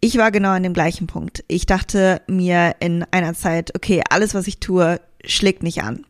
Ich 0.01 0.17
war 0.17 0.31
genau 0.31 0.51
an 0.51 0.63
dem 0.63 0.73
gleichen 0.73 1.07
Punkt. 1.07 1.43
Ich 1.49 1.65
dachte 1.65 2.21
mir 2.27 2.77
in 2.79 3.05
einer 3.11 3.33
Zeit, 3.33 3.75
okay, 3.75 4.01
alles, 4.09 4.33
was 4.33 4.47
ich 4.47 4.59
tue, 4.59 5.01
schlägt 5.25 5.61
nicht 5.61 5.83
an. 5.83 6.05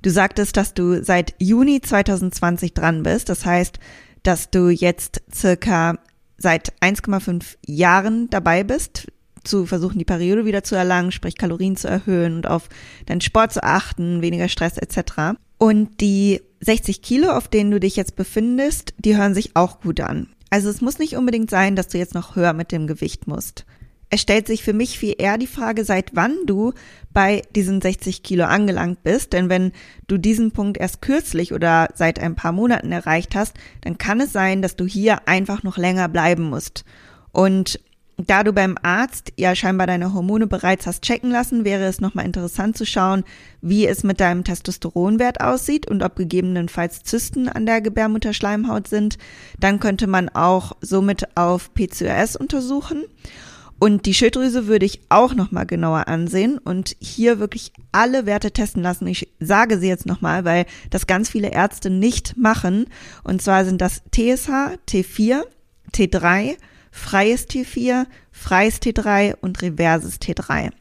Du 0.00 0.10
sagtest, 0.10 0.56
dass 0.56 0.72
du 0.72 1.04
seit 1.04 1.34
Juni 1.38 1.82
2020 1.82 2.72
dran 2.72 3.02
bist. 3.02 3.28
Das 3.28 3.44
heißt, 3.44 3.78
dass 4.22 4.50
du 4.50 4.70
jetzt 4.70 5.20
circa 5.32 5.98
seit 6.40 6.72
1,5 6.80 7.56
Jahren 7.66 8.28
dabei 8.30 8.64
bist, 8.64 9.06
zu 9.44 9.66
versuchen, 9.66 9.98
die 9.98 10.04
Periode 10.04 10.44
wieder 10.44 10.64
zu 10.64 10.74
erlangen, 10.74 11.12
sprich 11.12 11.36
Kalorien 11.36 11.76
zu 11.76 11.88
erhöhen 11.88 12.36
und 12.36 12.46
auf 12.46 12.68
deinen 13.06 13.20
Sport 13.20 13.52
zu 13.52 13.62
achten, 13.62 14.22
weniger 14.22 14.48
Stress 14.48 14.76
etc. 14.76 15.38
Und 15.58 16.00
die 16.00 16.42
60 16.60 17.02
Kilo, 17.02 17.30
auf 17.30 17.48
denen 17.48 17.70
du 17.70 17.80
dich 17.80 17.96
jetzt 17.96 18.16
befindest, 18.16 18.94
die 18.98 19.16
hören 19.16 19.34
sich 19.34 19.56
auch 19.56 19.80
gut 19.80 20.00
an. 20.00 20.28
Also 20.50 20.68
es 20.68 20.80
muss 20.80 20.98
nicht 20.98 21.16
unbedingt 21.16 21.48
sein, 21.48 21.76
dass 21.76 21.88
du 21.88 21.98
jetzt 21.98 22.14
noch 22.14 22.36
höher 22.36 22.52
mit 22.52 22.72
dem 22.72 22.86
Gewicht 22.86 23.26
musst. 23.26 23.64
Es 24.12 24.20
stellt 24.20 24.48
sich 24.48 24.64
für 24.64 24.72
mich 24.72 24.98
viel 24.98 25.14
eher 25.16 25.38
die 25.38 25.46
Frage, 25.46 25.84
seit 25.84 26.16
wann 26.16 26.36
du 26.44 26.72
bei 27.12 27.42
diesen 27.54 27.80
60 27.80 28.24
Kilo 28.24 28.44
angelangt 28.44 29.04
bist. 29.04 29.32
Denn 29.32 29.48
wenn 29.48 29.70
du 30.08 30.18
diesen 30.18 30.50
Punkt 30.50 30.78
erst 30.78 31.00
kürzlich 31.00 31.52
oder 31.52 31.88
seit 31.94 32.18
ein 32.18 32.34
paar 32.34 32.50
Monaten 32.50 32.90
erreicht 32.90 33.36
hast, 33.36 33.54
dann 33.82 33.98
kann 33.98 34.20
es 34.20 34.32
sein, 34.32 34.62
dass 34.62 34.74
du 34.74 34.84
hier 34.84 35.28
einfach 35.28 35.62
noch 35.62 35.78
länger 35.78 36.08
bleiben 36.08 36.42
musst. 36.42 36.84
Und 37.30 37.78
da 38.26 38.42
du 38.42 38.52
beim 38.52 38.76
Arzt 38.82 39.32
ja 39.36 39.54
scheinbar 39.54 39.86
deine 39.86 40.12
Hormone 40.12 40.46
bereits 40.46 40.86
hast 40.86 41.02
checken 41.02 41.30
lassen, 41.30 41.64
wäre 41.64 41.84
es 41.84 42.00
nochmal 42.00 42.26
interessant 42.26 42.76
zu 42.76 42.84
schauen, 42.84 43.24
wie 43.62 43.86
es 43.86 44.02
mit 44.02 44.20
deinem 44.20 44.44
Testosteronwert 44.44 45.40
aussieht 45.40 45.88
und 45.88 46.02
ob 46.02 46.16
gegebenenfalls 46.16 47.02
Zysten 47.04 47.48
an 47.48 47.64
der 47.64 47.80
Gebärmutterschleimhaut 47.80 48.88
sind. 48.88 49.18
Dann 49.58 49.80
könnte 49.80 50.06
man 50.06 50.28
auch 50.28 50.72
somit 50.80 51.36
auf 51.36 51.72
PCOS 51.74 52.36
untersuchen. 52.36 53.04
Und 53.80 54.04
die 54.04 54.12
Schilddrüse 54.12 54.66
würde 54.66 54.84
ich 54.84 55.00
auch 55.08 55.34
nochmal 55.34 55.64
genauer 55.64 56.06
ansehen 56.06 56.58
und 56.58 56.96
hier 57.00 57.38
wirklich 57.38 57.72
alle 57.92 58.26
Werte 58.26 58.52
testen 58.52 58.82
lassen. 58.82 59.06
Ich 59.06 59.32
sage 59.40 59.78
sie 59.78 59.88
jetzt 59.88 60.04
nochmal, 60.04 60.44
weil 60.44 60.66
das 60.90 61.06
ganz 61.06 61.30
viele 61.30 61.50
Ärzte 61.50 61.88
nicht 61.88 62.36
machen. 62.36 62.84
Und 63.24 63.40
zwar 63.40 63.64
sind 63.64 63.80
das 63.80 64.02
TSH, 64.12 64.76
T4, 64.86 65.44
T3, 65.94 66.56
freies 66.90 67.48
T4, 67.48 68.04
freies 68.30 68.82
T3 68.82 69.36
und 69.40 69.62
reverses 69.62 70.20
T3. 70.20 70.72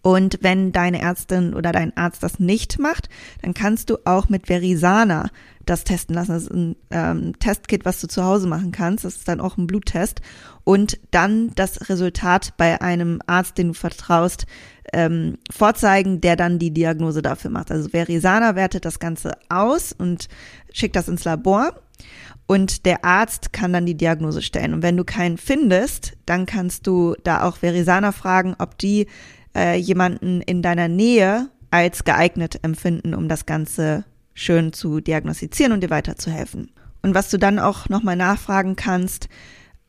Und 0.00 0.38
wenn 0.40 0.72
deine 0.72 1.02
Ärztin 1.02 1.52
oder 1.52 1.72
dein 1.72 1.94
Arzt 1.94 2.22
das 2.22 2.38
nicht 2.38 2.78
macht, 2.78 3.10
dann 3.42 3.52
kannst 3.52 3.90
du 3.90 3.98
auch 4.06 4.30
mit 4.30 4.48
Verisana 4.48 5.28
das 5.68 5.84
testen 5.84 6.14
lassen. 6.14 6.32
Das 6.32 6.42
ist 6.44 6.50
ein 6.52 6.76
ähm, 6.90 7.38
Testkit, 7.38 7.84
was 7.84 8.00
du 8.00 8.08
zu 8.08 8.24
Hause 8.24 8.46
machen 8.46 8.72
kannst. 8.72 9.04
Das 9.04 9.16
ist 9.16 9.28
dann 9.28 9.40
auch 9.40 9.56
ein 9.56 9.66
Bluttest. 9.66 10.20
Und 10.64 10.98
dann 11.10 11.52
das 11.54 11.88
Resultat 11.88 12.54
bei 12.56 12.80
einem 12.80 13.20
Arzt, 13.26 13.58
den 13.58 13.68
du 13.68 13.74
vertraust, 13.74 14.46
ähm, 14.92 15.38
vorzeigen, 15.50 16.20
der 16.20 16.36
dann 16.36 16.58
die 16.58 16.72
Diagnose 16.72 17.22
dafür 17.22 17.50
macht. 17.50 17.70
Also 17.70 17.92
Verisana 17.92 18.54
wertet 18.54 18.84
das 18.84 18.98
Ganze 18.98 19.32
aus 19.48 19.92
und 19.92 20.28
schickt 20.72 20.96
das 20.96 21.08
ins 21.08 21.24
Labor 21.24 21.74
und 22.46 22.86
der 22.86 23.04
Arzt 23.04 23.52
kann 23.52 23.74
dann 23.74 23.84
die 23.84 23.96
Diagnose 23.96 24.40
stellen. 24.40 24.72
Und 24.72 24.82
wenn 24.82 24.96
du 24.96 25.04
keinen 25.04 25.36
findest, 25.36 26.14
dann 26.24 26.46
kannst 26.46 26.86
du 26.86 27.14
da 27.22 27.42
auch 27.42 27.58
Verisana 27.58 28.10
fragen, 28.10 28.56
ob 28.58 28.78
die 28.78 29.06
äh, 29.54 29.76
jemanden 29.76 30.40
in 30.40 30.62
deiner 30.62 30.88
Nähe 30.88 31.50
als 31.70 32.04
geeignet 32.04 32.60
empfinden, 32.62 33.14
um 33.14 33.28
das 33.28 33.44
Ganze 33.44 34.04
schön 34.38 34.72
zu 34.72 35.00
diagnostizieren 35.00 35.72
und 35.72 35.82
dir 35.82 35.90
weiterzuhelfen. 35.90 36.70
Und 37.02 37.14
was 37.14 37.30
du 37.30 37.38
dann 37.38 37.58
auch 37.58 37.88
nochmal 37.88 38.16
nachfragen 38.16 38.76
kannst, 38.76 39.28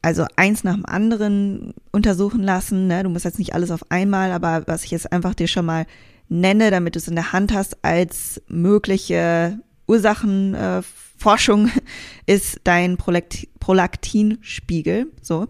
also 0.02 0.26
eins 0.36 0.64
nach 0.64 0.76
dem 0.76 0.86
anderen 0.86 1.74
untersuchen 1.92 2.44
lassen. 2.44 2.88
Ne? 2.88 3.04
Du 3.04 3.10
musst 3.10 3.26
jetzt 3.26 3.40
nicht 3.40 3.54
alles 3.54 3.72
auf 3.72 3.92
einmal, 3.92 4.32
aber 4.32 4.64
was 4.68 4.86
ich 4.86 4.92
jetzt 4.92 5.12
einfach 5.12 5.36
dir 5.36 5.48
schon 5.48 5.66
mal 5.66 5.86
nenne, 6.30 6.72
damit 6.72 6.96
du 6.96 7.00
es 7.00 7.08
in 7.08 7.16
der 7.16 7.34
Hand 7.34 7.54
hast 7.54 7.84
als 7.84 8.42
mögliche 8.48 9.60
Ursachenforschung 9.88 11.68
äh, 11.68 11.72
ist 12.34 12.62
dein 12.64 12.98
Prolaktinspiegel. 12.98 15.12
So. 15.22 15.48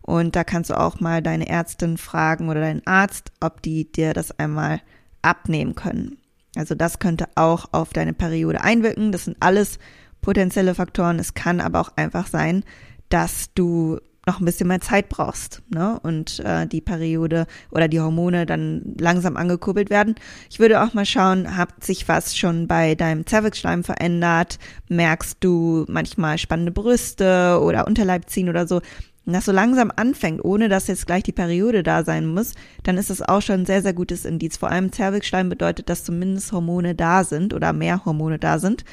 Und 0.00 0.34
da 0.34 0.44
kannst 0.44 0.70
du 0.70 0.78
auch 0.78 1.00
mal 1.00 1.22
deine 1.22 1.48
Ärztin 1.48 1.96
fragen 1.96 2.48
oder 2.48 2.60
deinen 2.60 2.86
Arzt, 2.86 3.30
ob 3.40 3.62
die 3.62 3.90
dir 3.90 4.14
das 4.14 4.36
einmal 4.38 4.80
abnehmen 5.20 5.76
können. 5.76 6.18
Also 6.56 6.74
das 6.74 6.98
könnte 6.98 7.26
auch 7.34 7.66
auf 7.72 7.90
deine 7.90 8.12
Periode 8.12 8.62
einwirken. 8.62 9.12
Das 9.12 9.24
sind 9.24 9.36
alles 9.40 9.78
potenzielle 10.20 10.74
Faktoren. 10.74 11.18
Es 11.18 11.34
kann 11.34 11.60
aber 11.60 11.80
auch 11.80 11.90
einfach 11.96 12.26
sein, 12.26 12.64
dass 13.08 13.52
du 13.54 13.98
noch 14.26 14.38
ein 14.38 14.44
bisschen 14.44 14.68
mehr 14.68 14.80
Zeit 14.80 15.08
brauchst, 15.08 15.62
ne? 15.68 15.98
Und 16.02 16.38
äh, 16.40 16.66
die 16.66 16.80
Periode 16.80 17.46
oder 17.70 17.88
die 17.88 18.00
Hormone 18.00 18.46
dann 18.46 18.94
langsam 18.98 19.36
angekurbelt 19.36 19.90
werden. 19.90 20.14
Ich 20.48 20.60
würde 20.60 20.80
auch 20.80 20.94
mal 20.94 21.04
schauen, 21.04 21.56
hat 21.56 21.82
sich 21.82 22.06
was 22.08 22.36
schon 22.36 22.68
bei 22.68 22.94
deinem 22.94 23.26
Zervixschleim 23.26 23.82
verändert? 23.82 24.60
Merkst 24.88 25.38
du 25.40 25.86
manchmal 25.88 26.38
spannende 26.38 26.70
Brüste 26.70 27.58
oder 27.60 27.86
Unterleibziehen 27.88 28.48
oder 28.48 28.68
so? 28.68 28.80
Wenn 29.24 29.34
das 29.34 29.44
so 29.44 29.52
langsam 29.52 29.92
anfängt, 29.94 30.44
ohne 30.44 30.68
dass 30.68 30.88
jetzt 30.88 31.06
gleich 31.06 31.22
die 31.22 31.32
Periode 31.32 31.82
da 31.82 32.04
sein 32.04 32.26
muss, 32.26 32.54
dann 32.82 32.98
ist 32.98 33.10
das 33.10 33.22
auch 33.22 33.40
schon 33.40 33.60
ein 33.60 33.66
sehr, 33.66 33.82
sehr 33.82 33.92
gutes 33.92 34.24
Indiz. 34.24 34.56
Vor 34.56 34.70
allem 34.70 34.90
Zervixschleim 34.90 35.48
bedeutet, 35.48 35.88
dass 35.88 36.04
zumindest 36.04 36.50
Hormone 36.50 36.94
da 36.94 37.22
sind 37.22 37.54
oder 37.54 37.72
mehr 37.72 38.04
Hormone 38.04 38.38
da 38.38 38.58
sind. 38.58 38.84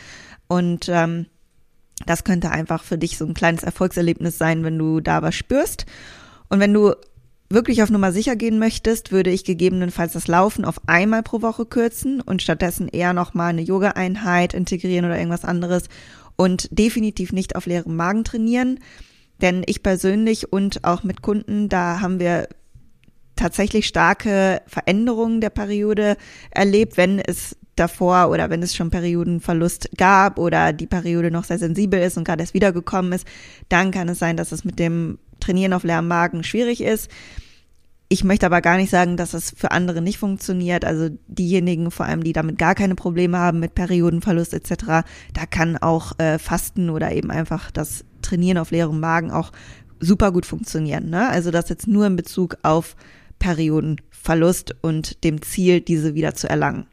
Und 0.48 0.88
ähm, 0.89 1.26
das 2.06 2.24
könnte 2.24 2.52
einfach 2.52 2.84
für 2.84 2.98
dich 2.98 3.18
so 3.18 3.26
ein 3.26 3.34
kleines 3.34 3.63
Erfolgserlebnis 3.63 4.38
sein, 4.38 4.63
wenn 4.63 4.78
du 4.78 5.00
da 5.00 5.22
was 5.22 5.36
spürst. 5.36 5.86
Und 6.50 6.60
wenn 6.60 6.74
du 6.74 6.94
wirklich 7.50 7.82
auf 7.82 7.89
Nummer 7.89 8.12
sicher 8.12 8.36
gehen 8.36 8.60
möchtest, 8.60 9.12
würde 9.12 9.32
ich 9.32 9.44
gegebenenfalls 9.44 10.13
das 10.13 10.28
Laufen 10.28 10.63
auf 10.63 10.80
einmal 10.88 11.24
pro 11.24 11.42
Woche 11.42 11.65
kürzen 11.65 12.22
und 12.22 12.44
stattdessen 12.44 12.88
eher 12.88 13.13
nochmal 13.13 13.50
eine 13.50 13.62
Yoga-Einheit 13.62 14.54
integrieren 14.54 15.06
oder 15.06 15.18
irgendwas 15.18 15.46
anderes 15.46 15.86
und 16.36 16.70
definitiv 16.72 17.34
nicht 17.34 17.56
auf 17.56 17.65
leerem 17.65 17.96
Magen 17.96 18.24
trainieren. 18.24 18.80
Denn 19.41 19.63
ich 19.65 19.84
persönlich 19.84 20.52
und 20.52 20.84
auch 20.84 21.04
mit 21.04 21.21
Kunden, 21.21 21.69
da 21.69 22.02
haben 22.02 22.19
wir 22.19 22.47
tatsächlich 23.36 23.88
starke 23.88 24.62
Veränderungen 24.67 25.39
der 25.39 25.49
Periode 25.49 26.17
erlebt, 26.52 26.97
wenn 26.97 27.19
es 27.19 27.56
davor 27.80 28.30
oder 28.30 28.49
wenn 28.49 28.62
es 28.62 28.75
schon 28.75 28.89
Periodenverlust 28.89 29.91
gab 29.97 30.38
oder 30.38 30.73
die 30.73 30.88
Periode 30.88 31.32
noch 31.32 31.45
sehr 31.45 31.58
sensibel 31.58 32.02
ist 32.02 32.17
und 32.17 32.25
gerade 32.25 32.43
erst 32.43 32.54
wiedergekommen 32.54 33.13
ist, 33.13 33.25
dann 33.69 33.91
kann 33.91 34.10
es 34.10 34.19
sein, 34.19 34.36
dass 34.38 34.52
es 34.52 34.65
mit 34.65 34.78
dem 34.78 35.17
Trainieren 35.39 35.71
auf 35.71 35.84
leerem 35.84 36.08
Magen 36.08 36.43
schwierig 36.43 36.82
ist. 36.82 37.10
Ich 38.10 38.23
möchte 38.23 38.45
aber 38.45 38.62
gar 38.62 38.75
nicht 38.75 38.89
sagen, 38.89 39.17
dass 39.17 39.34
es 39.34 39.54
für 39.56 39.71
andere 39.71 40.02
nicht 40.02 40.17
funktioniert. 40.17 40.84
Also 40.84 41.10
diejenigen 41.28 41.91
vor 41.91 42.08
allem, 42.08 42.23
die 42.23 42.34
damit 42.34 42.58
gar 42.58 42.75
keine 42.75 42.95
Probleme 42.95 43.38
haben 43.38 43.60
mit 43.60 43.75
Periodenverlust 43.75 44.54
etc., 44.54 45.06
da 45.34 45.45
kann 45.49 45.78
auch 45.78 46.17
äh, 46.17 46.39
Fasten 46.39 46.89
oder 46.89 47.12
eben 47.12 47.32
einfach 47.32 47.71
das 47.71 48.04
Trainieren 48.21 48.58
auf 48.58 48.71
leerem 48.71 48.99
Magen 48.99 49.32
auch 49.32 49.51
super 49.99 50.32
gut 50.32 50.45
funktionieren. 50.45 51.10
Ne? 51.10 51.27
Also 51.27 51.51
das 51.51 51.69
jetzt 51.69 51.88
nur 51.88 52.05
in 52.08 52.15
Bezug 52.15 52.58
auf 52.63 52.95
Periodenverlust 53.39 54.75
und 54.82 55.23
dem 55.23 55.41
Ziel, 55.41 55.82
diese 55.82 56.15
wieder 56.15 56.36
zu 56.36 56.49
erlangen. 56.49 56.86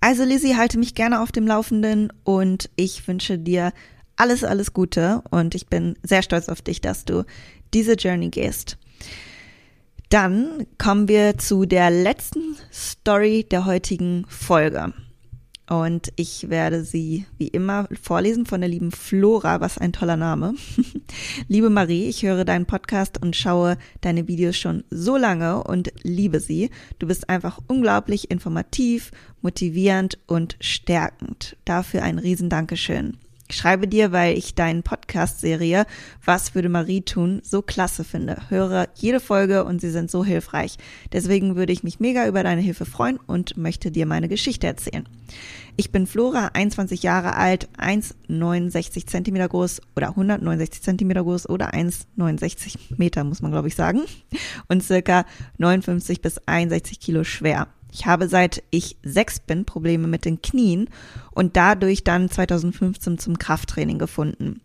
Also 0.00 0.24
Lizzie, 0.24 0.56
halte 0.56 0.78
mich 0.78 0.94
gerne 0.94 1.20
auf 1.20 1.32
dem 1.32 1.46
Laufenden 1.46 2.12
und 2.24 2.68
ich 2.76 3.06
wünsche 3.08 3.38
dir 3.38 3.72
alles, 4.16 4.44
alles 4.44 4.72
Gute 4.72 5.22
und 5.30 5.54
ich 5.54 5.68
bin 5.68 5.96
sehr 6.02 6.22
stolz 6.22 6.48
auf 6.48 6.62
dich, 6.62 6.80
dass 6.80 7.04
du 7.04 7.24
diese 7.72 7.94
Journey 7.94 8.28
gehst. 8.28 8.76
Dann 10.10 10.66
kommen 10.78 11.08
wir 11.08 11.38
zu 11.38 11.64
der 11.64 11.90
letzten 11.90 12.56
Story 12.72 13.46
der 13.50 13.64
heutigen 13.64 14.26
Folge. 14.28 14.92
Und 15.68 16.12
ich 16.16 16.50
werde 16.50 16.84
sie 16.84 17.24
wie 17.38 17.48
immer 17.48 17.88
vorlesen 18.02 18.44
von 18.44 18.60
der 18.60 18.68
lieben 18.68 18.92
Flora, 18.92 19.60
was 19.62 19.78
ein 19.78 19.94
toller 19.94 20.16
Name. 20.16 20.54
liebe 21.48 21.70
Marie, 21.70 22.06
ich 22.06 22.22
höre 22.22 22.44
deinen 22.44 22.66
Podcast 22.66 23.22
und 23.22 23.34
schaue 23.34 23.78
deine 24.02 24.28
Videos 24.28 24.58
schon 24.58 24.84
so 24.90 25.16
lange 25.16 25.64
und 25.64 25.90
liebe 26.02 26.40
sie. 26.40 26.70
Du 26.98 27.06
bist 27.06 27.30
einfach 27.30 27.60
unglaublich 27.66 28.30
informativ, 28.30 29.10
motivierend 29.40 30.18
und 30.26 30.56
stärkend. 30.60 31.56
Dafür 31.64 32.02
ein 32.02 32.18
Riesendankeschön. 32.18 33.16
Ich 33.48 33.56
schreibe 33.56 33.86
dir, 33.86 34.10
weil 34.10 34.38
ich 34.38 34.54
deinen 34.54 34.82
Podcast-Serie 34.82 35.84
Was 36.24 36.54
würde 36.54 36.70
Marie 36.70 37.02
tun 37.02 37.42
so 37.44 37.60
klasse 37.60 38.02
finde. 38.02 38.38
Höre 38.48 38.88
jede 38.94 39.20
Folge 39.20 39.64
und 39.64 39.82
sie 39.82 39.90
sind 39.90 40.10
so 40.10 40.24
hilfreich. 40.24 40.78
Deswegen 41.12 41.54
würde 41.54 41.72
ich 41.72 41.82
mich 41.82 42.00
mega 42.00 42.26
über 42.26 42.42
deine 42.42 42.62
Hilfe 42.62 42.86
freuen 42.86 43.18
und 43.26 43.58
möchte 43.58 43.90
dir 43.90 44.06
meine 44.06 44.28
Geschichte 44.28 44.66
erzählen. 44.66 45.06
Ich 45.76 45.92
bin 45.92 46.06
Flora, 46.06 46.52
21 46.54 47.02
Jahre 47.02 47.36
alt, 47.36 47.68
1,69 47.78 49.06
Zentimeter 49.06 49.48
groß 49.48 49.82
oder 49.94 50.10
169 50.10 50.82
Zentimeter 50.82 51.22
groß 51.22 51.48
oder 51.48 51.74
1,69 51.74 52.76
Meter, 52.96 53.24
muss 53.24 53.42
man 53.42 53.50
glaube 53.50 53.68
ich 53.68 53.74
sagen. 53.74 54.02
Und 54.68 54.82
circa 54.82 55.26
59 55.58 56.22
bis 56.22 56.38
61 56.46 56.98
Kilo 56.98 57.24
schwer. 57.24 57.68
Ich 57.94 58.06
habe 58.06 58.28
seit 58.28 58.64
ich 58.70 58.96
sechs 59.04 59.38
bin 59.38 59.64
Probleme 59.64 60.08
mit 60.08 60.24
den 60.24 60.42
Knien 60.42 60.88
und 61.34 61.56
dadurch 61.56 62.04
dann 62.04 62.30
2015 62.30 63.18
zum 63.18 63.38
Krafttraining 63.38 63.98
gefunden. 63.98 64.60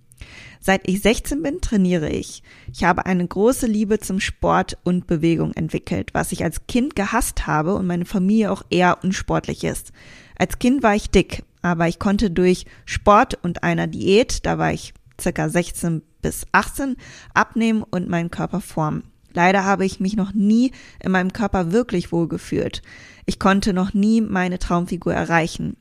Seit 0.60 0.88
ich 0.88 1.02
16 1.02 1.42
bin, 1.42 1.62
trainiere 1.62 2.10
ich. 2.10 2.44
Ich 2.72 2.84
habe 2.84 3.06
eine 3.06 3.26
große 3.26 3.66
Liebe 3.66 4.00
zum 4.00 4.20
Sport 4.20 4.78
und 4.84 5.08
Bewegung 5.08 5.54
entwickelt, 5.54 6.14
was 6.14 6.32
ich 6.32 6.44
als 6.44 6.68
Kind 6.68 6.96
gehasst 6.96 7.48
habe 7.48 7.76
und 7.76 7.88
meine 7.88 8.06
Familie 8.06 8.52
auch 8.52 8.64
eher 8.70 9.04
unsportlich 9.04 9.64
ist. 9.64 9.94
Als 10.38 10.60
Kind 10.60 10.84
war 10.84 10.96
ich 10.96 11.10
dick, 11.10 11.44
aber 11.62 11.88
ich 11.88 12.00
konnte 12.00 12.30
durch 12.30 12.66
Sport 12.86 13.40
und 13.42 13.64
einer 13.64 13.88
Diät, 13.88 14.46
da 14.46 14.58
war 14.58 14.74
ich 14.74 14.94
circa 15.20 15.50
16 15.50 16.02
bis 16.22 16.46
18 16.52 16.98
abnehmen 17.34 17.84
und 17.90 18.10
meinen 18.10 18.32
Körper 18.32 18.62
formen. 18.62 19.04
Leider 19.34 19.64
habe 19.64 19.86
ich 19.86 20.00
mich 20.00 20.16
noch 20.16 20.34
nie 20.34 20.72
in 21.02 21.12
meinem 21.12 21.32
Körper 21.32 21.72
wirklich 21.72 22.12
wohl 22.12 22.28
gefühlt. 22.28 22.82
Ich 23.26 23.40
konnte 23.40 23.74
noch 23.74 23.94
nie 23.94 24.22
meine 24.22 24.60
Traumfigur 24.60 25.14
erreichen. 25.14 25.78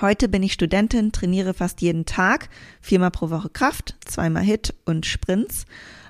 Heute 0.00 0.28
bin 0.28 0.42
ich 0.44 0.52
Studentin, 0.52 1.10
trainiere 1.10 1.54
fast 1.54 1.80
jeden 1.80 2.04
Tag, 2.04 2.50
viermal 2.80 3.10
pro 3.10 3.30
Woche 3.30 3.48
Kraft, 3.48 3.96
zweimal 4.04 4.44
Hit 4.44 4.74
und 4.84 5.06
Sprints. 5.06 5.64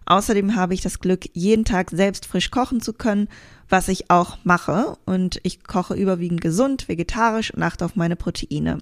Außerdem 0.04 0.56
habe 0.56 0.74
ich 0.74 0.80
das 0.80 1.00
Glück, 1.00 1.26
jeden 1.32 1.64
Tag 1.64 1.90
selbst 1.90 2.26
frisch 2.26 2.50
kochen 2.50 2.80
zu 2.80 2.92
können, 2.92 3.28
was 3.68 3.88
ich 3.88 4.10
auch 4.10 4.38
mache. 4.44 4.96
Und 5.06 5.40
ich 5.42 5.64
koche 5.64 5.94
überwiegend 5.94 6.40
gesund, 6.40 6.88
vegetarisch 6.88 7.52
und 7.52 7.62
achte 7.62 7.84
auf 7.84 7.96
meine 7.96 8.16
Proteine. 8.16 8.78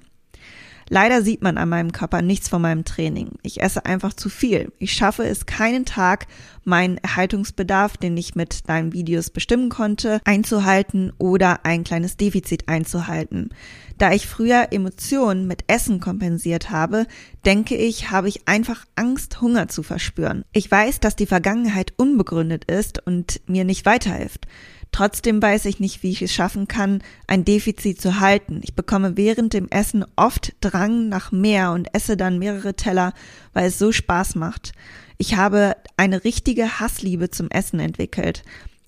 Leider 0.88 1.22
sieht 1.22 1.42
man 1.42 1.58
an 1.58 1.68
meinem 1.68 1.90
Körper 1.90 2.22
nichts 2.22 2.48
von 2.48 2.62
meinem 2.62 2.84
Training. 2.84 3.32
Ich 3.42 3.60
esse 3.60 3.84
einfach 3.86 4.12
zu 4.12 4.28
viel. 4.28 4.72
Ich 4.78 4.92
schaffe 4.92 5.24
es 5.24 5.46
keinen 5.46 5.84
Tag, 5.84 6.26
meinen 6.64 6.98
Erhaltungsbedarf, 6.98 7.96
den 7.96 8.16
ich 8.16 8.36
mit 8.36 8.68
deinen 8.68 8.92
Videos 8.92 9.30
bestimmen 9.30 9.68
konnte, 9.68 10.20
einzuhalten 10.24 11.12
oder 11.18 11.64
ein 11.64 11.82
kleines 11.82 12.16
Defizit 12.16 12.68
einzuhalten. 12.68 13.50
Da 13.98 14.12
ich 14.12 14.26
früher 14.26 14.68
Emotionen 14.72 15.46
mit 15.46 15.64
Essen 15.68 16.00
kompensiert 16.00 16.70
habe, 16.70 17.06
denke 17.46 17.76
ich, 17.76 18.10
habe 18.10 18.28
ich 18.28 18.46
einfach 18.46 18.84
Angst, 18.94 19.40
Hunger 19.40 19.68
zu 19.68 19.82
verspüren. 19.82 20.44
Ich 20.52 20.70
weiß, 20.70 21.00
dass 21.00 21.16
die 21.16 21.26
Vergangenheit 21.26 21.94
unbegründet 21.96 22.64
ist 22.66 23.04
und 23.06 23.40
mir 23.46 23.64
nicht 23.64 23.86
weiterhilft. 23.86 24.46
Trotzdem 24.92 25.42
weiß 25.42 25.66
ich 25.66 25.78
nicht, 25.78 26.02
wie 26.02 26.10
ich 26.10 26.22
es 26.22 26.32
schaffen 26.32 26.68
kann, 26.68 27.02
ein 27.26 27.44
Defizit 27.44 28.00
zu 28.00 28.20
halten. 28.20 28.60
Ich 28.62 28.74
bekomme 28.74 29.16
während 29.16 29.52
dem 29.52 29.68
Essen 29.68 30.04
oft 30.16 30.54
Drang 30.60 31.08
nach 31.08 31.32
mehr 31.32 31.72
und 31.72 31.92
esse 31.94 32.16
dann 32.16 32.38
mehrere 32.38 32.74
Teller, 32.74 33.12
weil 33.52 33.66
es 33.66 33.78
so 33.78 33.92
Spaß 33.92 34.36
macht. 34.36 34.72
Ich 35.18 35.36
habe 35.36 35.76
eine 35.96 36.24
richtige 36.24 36.80
Hassliebe 36.80 37.30
zum 37.30 37.50
Essen 37.50 37.80
entwickelt. 37.80 38.42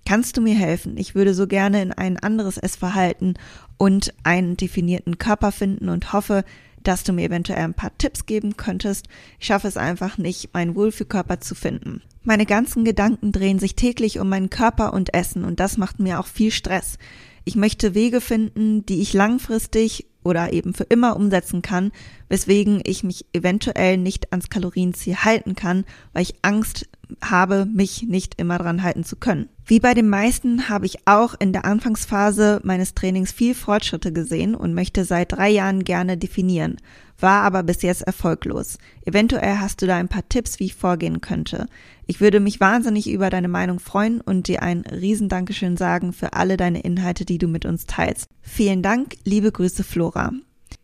Kannst 0.06 0.38
du 0.38 0.40
mir 0.40 0.54
helfen? 0.54 0.96
Ich 0.96 1.14
würde 1.14 1.34
so 1.34 1.46
gerne 1.46 1.82
in 1.82 1.92
ein 1.92 2.18
anderes 2.18 2.56
Essverhalten 2.56 3.34
und 3.76 4.14
einen 4.24 4.56
definierten 4.56 5.18
Körper 5.18 5.52
finden 5.52 5.90
und 5.90 6.14
hoffe, 6.14 6.44
dass 6.82 7.04
du 7.04 7.12
mir 7.12 7.26
eventuell 7.26 7.64
ein 7.64 7.74
paar 7.74 7.96
Tipps 7.98 8.26
geben 8.26 8.56
könntest. 8.56 9.08
Ich 9.38 9.46
schaffe 9.46 9.68
es 9.68 9.76
einfach 9.76 10.18
nicht, 10.18 10.52
meinen 10.54 10.74
Wohlfühlkörper 10.74 11.40
zu 11.40 11.54
finden. 11.54 12.02
Meine 12.22 12.46
ganzen 12.46 12.84
Gedanken 12.84 13.32
drehen 13.32 13.58
sich 13.58 13.74
täglich 13.74 14.18
um 14.18 14.28
meinen 14.28 14.50
Körper 14.50 14.92
und 14.92 15.14
Essen 15.14 15.44
und 15.44 15.60
das 15.60 15.78
macht 15.78 15.98
mir 15.98 16.20
auch 16.20 16.26
viel 16.26 16.50
Stress. 16.50 16.98
Ich 17.44 17.56
möchte 17.56 17.94
Wege 17.94 18.20
finden, 18.20 18.84
die 18.84 19.00
ich 19.00 19.14
langfristig 19.14 20.06
oder 20.22 20.52
eben 20.52 20.74
für 20.74 20.84
immer 20.84 21.16
umsetzen 21.16 21.62
kann, 21.62 21.92
weswegen 22.28 22.82
ich 22.84 23.02
mich 23.02 23.24
eventuell 23.32 23.96
nicht 23.96 24.32
ans 24.32 24.50
Kalorienziel 24.50 25.16
halten 25.16 25.54
kann, 25.54 25.84
weil 26.12 26.22
ich 26.22 26.34
Angst 26.42 26.88
habe, 27.22 27.66
mich 27.66 28.02
nicht 28.02 28.34
immer 28.40 28.58
dran 28.58 28.82
halten 28.82 29.04
zu 29.04 29.16
können. 29.16 29.48
Wie 29.64 29.80
bei 29.80 29.94
den 29.94 30.08
meisten 30.08 30.68
habe 30.68 30.86
ich 30.86 31.06
auch 31.06 31.34
in 31.38 31.52
der 31.52 31.64
Anfangsphase 31.64 32.60
meines 32.64 32.94
Trainings 32.94 33.32
viel 33.32 33.54
Fortschritte 33.54 34.12
gesehen 34.12 34.54
und 34.54 34.74
möchte 34.74 35.04
seit 35.04 35.32
drei 35.32 35.50
Jahren 35.50 35.84
gerne 35.84 36.16
definieren, 36.16 36.76
war 37.18 37.42
aber 37.42 37.62
bis 37.62 37.82
jetzt 37.82 38.02
erfolglos. 38.02 38.78
Eventuell 39.04 39.58
hast 39.58 39.82
du 39.82 39.86
da 39.86 39.96
ein 39.96 40.08
paar 40.08 40.28
Tipps, 40.28 40.58
wie 40.58 40.66
ich 40.66 40.74
vorgehen 40.74 41.20
könnte. 41.20 41.66
Ich 42.06 42.20
würde 42.20 42.40
mich 42.40 42.60
wahnsinnig 42.60 43.10
über 43.10 43.28
deine 43.28 43.48
Meinung 43.48 43.80
freuen 43.80 44.20
und 44.20 44.48
dir 44.48 44.62
ein 44.62 44.80
Riesendankeschön 44.82 45.76
sagen 45.76 46.12
für 46.12 46.32
alle 46.32 46.56
deine 46.56 46.80
Inhalte, 46.80 47.24
die 47.24 47.38
du 47.38 47.48
mit 47.48 47.66
uns 47.66 47.86
teilst. 47.86 48.28
Vielen 48.40 48.82
Dank, 48.82 49.16
liebe 49.24 49.52
Grüße 49.52 49.84
Flora. 49.84 50.32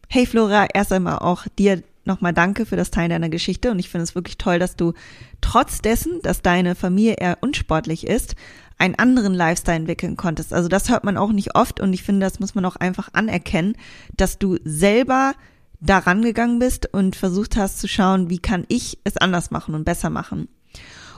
Hey 0.09 0.27
Flora, 0.27 0.67
erst 0.73 0.93
einmal 0.93 1.19
auch 1.19 1.47
dir 1.59 1.83
nochmal 2.07 2.33
danke 2.33 2.67
für 2.67 2.77
das 2.77 2.91
Teilen 2.91 3.11
deiner 3.11 3.29
Geschichte 3.29 3.71
und 3.71 3.79
ich 3.79 3.89
finde 3.89 4.05
es 4.05 4.15
wirklich 4.15 4.39
toll, 4.39 4.59
dass 4.59 4.77
du 4.77 4.93
trotz 5.41 5.81
dessen, 5.81 6.21
dass 6.23 6.43
deine 6.43 6.75
Familie 6.75 7.15
eher 7.15 7.39
unsportlich 7.41 8.07
ist, 8.07 8.35
einen 8.79 8.97
anderen 8.97 9.35
Lifestyle 9.35 9.77
entwickeln 9.77 10.17
konntest. 10.17 10.53
Also 10.53 10.69
das 10.69 10.89
hört 10.91 11.05
man 11.05 11.17
auch 11.17 11.33
nicht 11.33 11.55
oft 11.55 11.81
und 11.81 11.93
ich 11.93 12.03
finde, 12.03 12.27
das 12.27 12.41
muss 12.41 12.55
man 12.55 12.65
auch 12.65 12.77
einfach 12.77 13.09
anerkennen, 13.13 13.77
dass 14.17 14.39
du 14.39 14.59
selber 14.65 15.35
da 15.81 15.99
rangegangen 15.99 16.59
bist 16.59 16.93
und 16.93 17.15
versucht 17.15 17.57
hast 17.57 17.79
zu 17.79 17.89
schauen, 17.89 18.31
wie 18.31 18.39
kann 18.39 18.65
ich 18.69 18.99
es 19.05 19.17
anders 19.17 19.51
machen 19.51 19.75
und 19.75 19.85
besser 19.85 20.11
machen. 20.11 20.49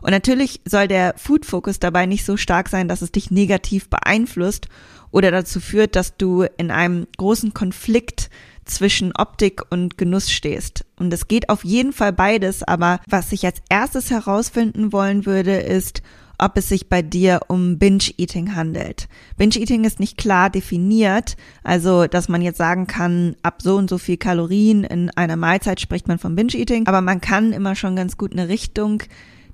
Und 0.03 0.11
natürlich 0.11 0.61
soll 0.65 0.89
der 0.89 1.15
Food 1.17 1.47
Focus 1.47 1.79
dabei 1.79 2.07
nicht 2.07 2.25
so 2.25 2.37
stark 2.37 2.69
sein, 2.69 2.89
dass 2.89 3.03
es 3.03 3.13
dich 3.13 3.31
negativ 3.31 3.89
beeinflusst 3.89 4.69
oder 5.11 5.31
dazu 5.31 5.61
führt, 5.61 5.97
dass 5.97 6.17
du 6.17 6.43
in 6.59 6.71
einem 6.71 7.07
großen 7.17 7.55
Konflikt 7.55 8.29
zwischen 8.67 9.13
Optik 9.17 9.63
und 9.71 9.97
Genuss 9.99 10.31
stehst. 10.31 10.85
Und 10.97 11.13
es 11.13 11.29
geht 11.29 11.49
auf 11.49 11.65
jeden 11.65 11.93
Fall 11.93 12.13
beides, 12.13 12.63
aber 12.63 13.01
was 13.09 13.33
ich 13.33 13.45
als 13.47 13.63
erstes 13.69 14.11
herausfinden 14.11 14.93
wollen 14.93 15.27
würde, 15.27 15.57
ist, 15.57 16.03
ob 16.39 16.57
es 16.59 16.69
sich 16.69 16.89
bei 16.89 17.03
dir 17.03 17.41
um 17.49 17.79
Binge-Eating 17.79 18.55
handelt. 18.55 19.09
Binge-Eating 19.37 19.85
ist 19.85 20.01
nicht 20.01 20.19
klar 20.19 20.51
definiert, 20.51 21.37
also 21.63 22.07
dass 22.07 22.29
man 22.29 22.43
jetzt 22.43 22.59
sagen 22.59 22.87
kann, 22.87 23.37
ab 23.43 23.63
so 23.63 23.77
und 23.77 23.89
so 23.89 23.99
viel 23.99 24.17
Kalorien 24.17 24.85
in 24.85 25.11
einer 25.11 25.37
Mahlzeit 25.37 25.81
spricht 25.81 26.09
man 26.09 26.19
von 26.19 26.37
Binge-Eating, 26.37 26.87
aber 26.87 27.01
man 27.01 27.21
kann 27.21 27.53
immer 27.53 27.75
schon 27.75 27.97
ganz 27.97 28.17
gut 28.17 28.33
eine 28.33 28.49
Richtung 28.49 29.03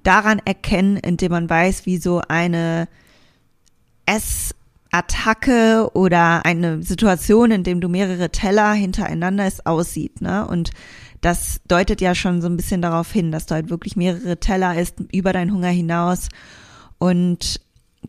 daran 0.03 0.41
erkennen, 0.45 0.97
indem 0.97 1.33
man 1.33 1.49
weiß, 1.49 1.87
wie 1.87 1.99
so 1.99 2.21
eine 2.27 2.89
Ess 4.07 4.55
Attacke 4.93 5.91
oder 5.95 6.45
eine 6.45 6.83
Situation, 6.83 7.51
in 7.51 7.65
dem 7.65 7.81
du 7.81 7.89
mehrere 7.89 8.31
Teller 8.31 8.73
hintereinander 8.73 9.47
ist, 9.47 9.67
aussieht, 9.67 10.21
ne? 10.21 10.47
Und 10.47 10.71
das 11.23 11.61
deutet 11.67 12.01
ja 12.01 12.15
schon 12.15 12.43
so 12.43 12.49
ein 12.49 12.57
bisschen 12.57 12.83
darauf 12.83 13.11
hin, 13.11 13.33
dass 13.33 13.47
du 13.47 13.55
halt 13.55 13.71
wirklich 13.71 13.97
mehrere 13.97 14.39
Teller 14.39 14.79
isst 14.79 14.97
über 15.13 15.33
deinen 15.33 15.53
Hunger 15.53 15.69
hinaus 15.69 16.29
und 16.99 17.61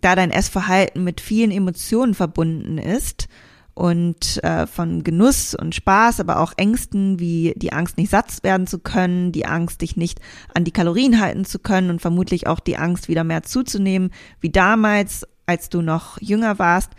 da 0.02 0.16
dein 0.16 0.32
Essverhalten 0.32 1.04
mit 1.04 1.22
vielen 1.22 1.52
Emotionen 1.52 2.16
verbunden 2.16 2.78
ist 2.78 3.28
und 3.76 4.44
äh, 4.44 4.68
von 4.68 5.04
Genuss 5.04 5.56
und 5.56 5.74
Spaß, 5.74 6.20
aber 6.20 6.40
auch 6.40 6.54
Ängsten 6.58 7.20
wie 7.20 7.54
die 7.56 7.72
Angst, 7.72 7.98
nicht 7.98 8.12
satt 8.12 8.44
werden 8.44 8.68
zu 8.68 8.80
können, 8.80 9.32
die 9.32 9.46
Angst, 9.46 9.82
dich 9.82 9.96
nicht 9.96 10.20
an 10.54 10.64
die 10.64 10.72
Kalorien 10.72 11.20
halten 11.20 11.46
zu 11.46 11.60
können 11.60 11.90
und 11.90 12.02
vermutlich 12.02 12.48
auch 12.48 12.60
die 12.60 12.78
Angst, 12.78 13.08
wieder 13.08 13.24
mehr 13.24 13.44
zuzunehmen, 13.44 14.12
wie 14.42 14.52
damals 14.52 15.26
als 15.46 15.70
du 15.70 15.82
noch 15.82 16.20
jünger 16.22 16.60
warst. 16.60 16.92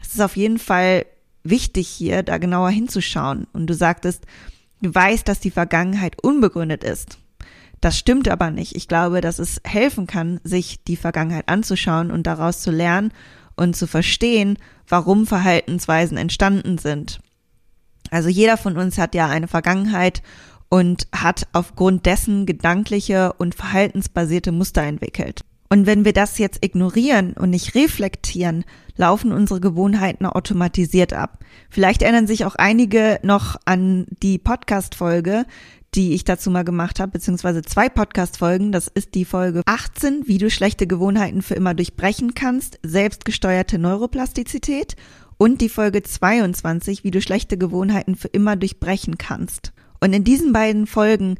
Es 0.00 0.14
ist 0.14 0.20
auf 0.20 0.36
jeden 0.36 0.58
Fall 0.58 1.06
wichtig 1.42 1.88
hier, 1.88 2.22
da 2.22 2.38
genauer 2.38 2.70
hinzuschauen. 2.70 3.46
Und 3.52 3.66
du 3.66 3.74
sagtest, 3.74 4.24
du 4.80 4.94
weißt, 4.94 5.26
dass 5.28 5.40
die 5.40 5.50
Vergangenheit 5.50 6.22
unbegründet 6.22 6.84
ist. 6.84 7.18
Das 7.80 7.98
stimmt 7.98 8.28
aber 8.28 8.50
nicht. 8.50 8.76
Ich 8.76 8.88
glaube, 8.88 9.20
dass 9.20 9.38
es 9.38 9.60
helfen 9.64 10.06
kann, 10.06 10.40
sich 10.42 10.82
die 10.84 10.96
Vergangenheit 10.96 11.48
anzuschauen 11.48 12.10
und 12.10 12.26
daraus 12.26 12.62
zu 12.62 12.70
lernen 12.70 13.12
und 13.56 13.76
zu 13.76 13.86
verstehen, 13.86 14.58
warum 14.88 15.26
Verhaltensweisen 15.26 16.16
entstanden 16.16 16.78
sind. 16.78 17.20
Also 18.10 18.28
jeder 18.28 18.56
von 18.56 18.76
uns 18.76 18.96
hat 18.98 19.14
ja 19.14 19.28
eine 19.28 19.48
Vergangenheit 19.48 20.22
und 20.68 21.08
hat 21.14 21.46
aufgrund 21.52 22.06
dessen 22.06 22.46
gedankliche 22.46 23.32
und 23.34 23.54
verhaltensbasierte 23.54 24.50
Muster 24.50 24.82
entwickelt. 24.82 25.42
Und 25.70 25.86
wenn 25.86 26.04
wir 26.04 26.12
das 26.12 26.38
jetzt 26.38 26.64
ignorieren 26.64 27.32
und 27.32 27.50
nicht 27.50 27.74
reflektieren, 27.74 28.64
laufen 28.96 29.32
unsere 29.32 29.60
Gewohnheiten 29.60 30.26
automatisiert 30.26 31.12
ab. 31.12 31.38
Vielleicht 31.70 32.02
erinnern 32.02 32.26
sich 32.26 32.44
auch 32.44 32.54
einige 32.54 33.18
noch 33.22 33.56
an 33.64 34.06
die 34.22 34.38
Podcast-Folge, 34.38 35.46
die 35.94 36.12
ich 36.12 36.24
dazu 36.24 36.50
mal 36.50 36.64
gemacht 36.64 37.00
habe, 37.00 37.12
beziehungsweise 37.12 37.62
zwei 37.62 37.88
Podcast-Folgen. 37.88 38.72
Das 38.72 38.88
ist 38.88 39.14
die 39.14 39.24
Folge 39.24 39.62
18, 39.66 40.26
wie 40.26 40.38
du 40.38 40.50
schlechte 40.50 40.86
Gewohnheiten 40.86 41.42
für 41.42 41.54
immer 41.54 41.74
durchbrechen 41.74 42.34
kannst, 42.34 42.78
selbstgesteuerte 42.82 43.78
Neuroplastizität 43.78 44.96
und 45.38 45.60
die 45.60 45.68
Folge 45.68 46.02
22, 46.02 47.04
wie 47.04 47.10
du 47.10 47.20
schlechte 47.20 47.56
Gewohnheiten 47.58 48.16
für 48.16 48.28
immer 48.28 48.56
durchbrechen 48.56 49.18
kannst. 49.18 49.72
Und 50.00 50.12
in 50.12 50.24
diesen 50.24 50.52
beiden 50.52 50.86
Folgen 50.86 51.36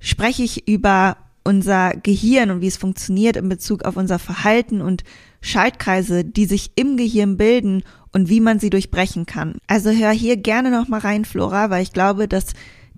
spreche 0.00 0.42
ich 0.42 0.68
über 0.68 1.16
unser 1.48 1.94
Gehirn 2.02 2.50
und 2.50 2.60
wie 2.60 2.66
es 2.66 2.76
funktioniert 2.76 3.36
in 3.36 3.48
Bezug 3.48 3.84
auf 3.84 3.96
unser 3.96 4.18
Verhalten 4.18 4.82
und 4.82 5.02
Schaltkreise, 5.40 6.22
die 6.22 6.44
sich 6.44 6.72
im 6.74 6.98
Gehirn 6.98 7.38
bilden 7.38 7.84
und 8.12 8.28
wie 8.28 8.40
man 8.40 8.58
sie 8.58 8.68
durchbrechen 8.68 9.24
kann. 9.24 9.56
Also 9.66 9.90
hör 9.90 10.10
hier 10.10 10.36
gerne 10.36 10.70
noch 10.70 10.88
mal 10.88 11.00
rein, 11.00 11.24
Flora, 11.24 11.70
weil 11.70 11.82
ich 11.82 11.94
glaube, 11.94 12.28
dass 12.28 12.52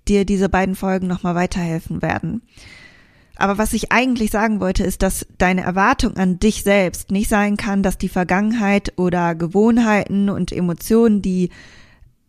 dir 0.09 0.25
diese 0.25 0.49
beiden 0.49 0.75
Folgen 0.75 1.07
noch 1.07 1.23
mal 1.23 1.37
weiterhelfen 1.37 2.03
werden. 2.03 2.43
Aber 3.37 3.57
was 3.57 3.73
ich 3.73 3.93
eigentlich 3.93 4.33
sagen 4.33 4.59
wollte, 4.59 4.83
ist, 4.83 5.03
dass 5.03 5.29
deine 5.39 5.63
Erwartung 5.63 6.17
an 6.17 6.41
dich 6.41 6.65
selbst 6.65 7.13
nicht 7.13 7.31
sein 7.31 7.57
kann, 7.57 7.85
dass 7.85 7.99
die 7.99 8.09
Vergangenheit 8.09 8.95
oder 8.97 9.37
Gewohnheiten 9.37 10.29
und 10.29 10.51
Emotionen, 10.51 11.23
die 11.23 11.51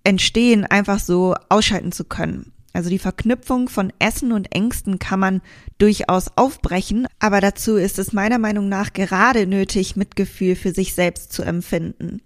entstehen, 0.03 0.65
einfach 0.65 0.99
so 0.99 1.33
ausschalten 1.49 1.91
zu 1.91 2.05
können. 2.05 2.53
Also 2.73 2.89
die 2.89 2.99
Verknüpfung 2.99 3.67
von 3.67 3.91
Essen 3.99 4.31
und 4.31 4.53
Ängsten 4.55 4.99
kann 4.99 5.19
man 5.19 5.41
durchaus 5.77 6.29
aufbrechen, 6.35 7.07
aber 7.19 7.41
dazu 7.41 7.75
ist 7.75 7.99
es 7.99 8.13
meiner 8.13 8.39
Meinung 8.39 8.69
nach 8.69 8.93
gerade 8.93 9.45
nötig, 9.45 9.95
Mitgefühl 9.95 10.55
für 10.55 10.71
sich 10.71 10.93
selbst 10.93 11.33
zu 11.33 11.43
empfinden. 11.43 12.21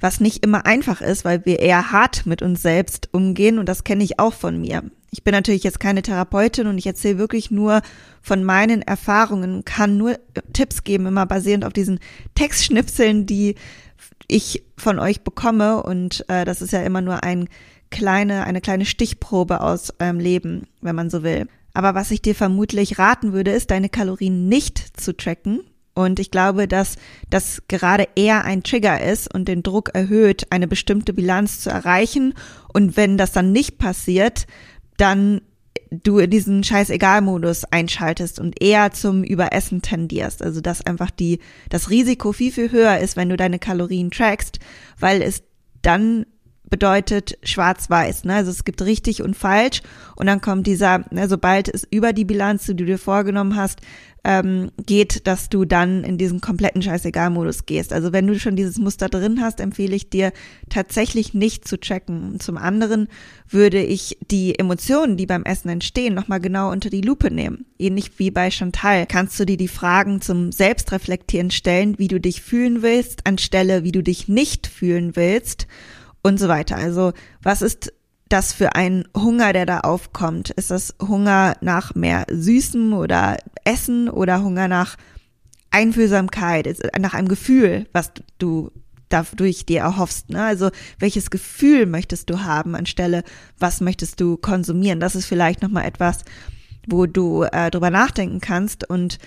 Was 0.00 0.20
nicht 0.20 0.44
immer 0.44 0.66
einfach 0.66 1.00
ist, 1.00 1.24
weil 1.24 1.44
wir 1.46 1.58
eher 1.58 1.90
hart 1.90 2.26
mit 2.26 2.42
uns 2.42 2.62
selbst 2.62 3.08
umgehen 3.12 3.58
und 3.58 3.68
das 3.68 3.84
kenne 3.84 4.04
ich 4.04 4.18
auch 4.18 4.34
von 4.34 4.60
mir. 4.60 4.82
Ich 5.10 5.24
bin 5.24 5.32
natürlich 5.32 5.64
jetzt 5.64 5.80
keine 5.80 6.02
Therapeutin 6.02 6.66
und 6.66 6.78
ich 6.78 6.86
erzähle 6.86 7.18
wirklich 7.18 7.50
nur 7.50 7.80
von 8.20 8.44
meinen 8.44 8.82
Erfahrungen, 8.82 9.64
kann 9.64 9.96
nur 9.96 10.18
Tipps 10.52 10.84
geben, 10.84 11.06
immer 11.06 11.24
basierend 11.26 11.64
auf 11.64 11.72
diesen 11.72 12.00
Textschnipseln, 12.34 13.24
die 13.24 13.54
ich 14.28 14.62
von 14.76 14.98
euch 14.98 15.22
bekomme. 15.22 15.82
Und 15.82 16.28
äh, 16.28 16.44
das 16.44 16.60
ist 16.60 16.72
ja 16.72 16.82
immer 16.82 17.00
nur 17.00 17.24
ein 17.24 17.48
kleine, 17.90 18.44
eine 18.44 18.60
kleine 18.60 18.84
Stichprobe 18.84 19.60
aus 19.60 19.92
eurem 20.00 20.18
Leben, 20.18 20.66
wenn 20.80 20.96
man 20.96 21.10
so 21.10 21.22
will. 21.22 21.48
Aber 21.74 21.94
was 21.94 22.10
ich 22.10 22.22
dir 22.22 22.34
vermutlich 22.34 22.98
raten 22.98 23.32
würde, 23.32 23.50
ist, 23.50 23.70
deine 23.70 23.88
Kalorien 23.88 24.48
nicht 24.48 25.00
zu 25.00 25.14
tracken. 25.16 25.60
Und 25.94 26.20
ich 26.20 26.30
glaube, 26.30 26.68
dass 26.68 26.96
das 27.30 27.62
gerade 27.68 28.08
eher 28.16 28.44
ein 28.44 28.62
Trigger 28.62 29.02
ist 29.02 29.32
und 29.32 29.48
den 29.48 29.62
Druck 29.62 29.90
erhöht, 29.94 30.46
eine 30.50 30.68
bestimmte 30.68 31.12
Bilanz 31.12 31.60
zu 31.60 31.70
erreichen. 31.70 32.34
Und 32.72 32.96
wenn 32.96 33.16
das 33.16 33.32
dann 33.32 33.52
nicht 33.52 33.78
passiert, 33.78 34.46
dann 34.96 35.40
du 35.90 36.18
in 36.18 36.30
diesen 36.30 36.64
Scheiß-Egal-Modus 36.64 37.64
einschaltest 37.64 38.40
und 38.40 38.62
eher 38.62 38.92
zum 38.92 39.22
Überessen 39.24 39.82
tendierst. 39.82 40.42
Also 40.42 40.60
dass 40.60 40.84
einfach 40.84 41.10
die, 41.10 41.40
das 41.68 41.90
Risiko 41.90 42.32
viel, 42.32 42.52
viel 42.52 42.72
höher 42.72 42.98
ist, 42.98 43.16
wenn 43.16 43.28
du 43.28 43.36
deine 43.36 43.58
Kalorien 43.58 44.10
trackst, 44.10 44.58
weil 44.98 45.22
es 45.22 45.42
dann 45.82 46.26
bedeutet 46.70 47.38
schwarz-weiß. 47.42 48.24
Ne? 48.24 48.34
Also 48.34 48.50
es 48.50 48.64
gibt 48.64 48.82
richtig 48.82 49.22
und 49.22 49.36
falsch 49.36 49.82
und 50.16 50.26
dann 50.26 50.40
kommt 50.40 50.66
dieser, 50.66 51.04
ne, 51.10 51.28
sobald 51.28 51.72
es 51.72 51.86
über 51.90 52.12
die 52.12 52.24
Bilanz, 52.24 52.66
die 52.66 52.76
du 52.76 52.84
dir 52.84 52.98
vorgenommen 52.98 53.56
hast, 53.56 53.80
ähm, 54.26 54.72
geht, 54.84 55.28
dass 55.28 55.50
du 55.50 55.64
dann 55.64 56.02
in 56.02 56.18
diesen 56.18 56.40
kompletten 56.40 56.82
Scheißegal-Modus 56.82 57.64
gehst. 57.64 57.92
Also 57.92 58.12
wenn 58.12 58.26
du 58.26 58.36
schon 58.40 58.56
dieses 58.56 58.76
Muster 58.76 59.08
drin 59.08 59.40
hast, 59.40 59.60
empfehle 59.60 59.94
ich 59.94 60.10
dir 60.10 60.32
tatsächlich 60.68 61.32
nicht 61.32 61.68
zu 61.68 61.78
checken. 61.78 62.40
zum 62.40 62.56
anderen 62.56 63.06
würde 63.48 63.80
ich 63.80 64.18
die 64.28 64.58
Emotionen, 64.58 65.16
die 65.16 65.26
beim 65.26 65.44
Essen 65.44 65.68
entstehen, 65.68 66.14
nochmal 66.14 66.40
genau 66.40 66.72
unter 66.72 66.90
die 66.90 67.02
Lupe 67.02 67.30
nehmen. 67.30 67.66
Ähnlich 67.78 68.18
wie 68.18 68.32
bei 68.32 68.50
Chantal 68.50 69.06
kannst 69.06 69.38
du 69.38 69.46
dir 69.46 69.56
die 69.56 69.68
Fragen 69.68 70.20
zum 70.20 70.50
Selbstreflektieren 70.50 71.52
stellen, 71.52 71.96
wie 71.98 72.08
du 72.08 72.18
dich 72.18 72.42
fühlen 72.42 72.82
willst, 72.82 73.28
anstelle 73.28 73.84
wie 73.84 73.92
du 73.92 74.02
dich 74.02 74.26
nicht 74.26 74.66
fühlen 74.66 75.14
willst 75.14 75.68
und 76.26 76.38
so 76.38 76.48
weiter. 76.48 76.76
Also 76.76 77.12
was 77.42 77.62
ist 77.62 77.92
das 78.28 78.52
für 78.52 78.74
ein 78.74 79.04
Hunger, 79.16 79.52
der 79.52 79.66
da 79.66 79.80
aufkommt? 79.80 80.50
Ist 80.50 80.72
das 80.72 80.94
Hunger 81.00 81.56
nach 81.60 81.94
mehr 81.94 82.26
Süßem 82.28 82.92
oder 82.92 83.36
Essen 83.64 84.08
oder 84.08 84.42
Hunger 84.42 84.66
nach 84.66 84.96
Einfühlsamkeit, 85.70 86.78
nach 86.98 87.14
einem 87.14 87.28
Gefühl, 87.28 87.86
was 87.92 88.10
du 88.38 88.72
dadurch 89.08 89.66
dir 89.66 89.80
erhoffst. 89.80 90.30
Ne? 90.30 90.42
Also 90.42 90.70
welches 90.98 91.30
Gefühl 91.30 91.86
möchtest 91.86 92.28
du 92.28 92.42
haben 92.42 92.74
anstelle, 92.74 93.22
was 93.56 93.80
möchtest 93.80 94.20
du 94.20 94.36
konsumieren? 94.36 94.98
Das 94.98 95.14
ist 95.14 95.26
vielleicht 95.26 95.62
nochmal 95.62 95.84
etwas, 95.84 96.24
wo 96.88 97.06
du 97.06 97.44
äh, 97.44 97.70
drüber 97.70 97.90
nachdenken 97.90 98.40
kannst 98.40 98.88
und 98.88 99.18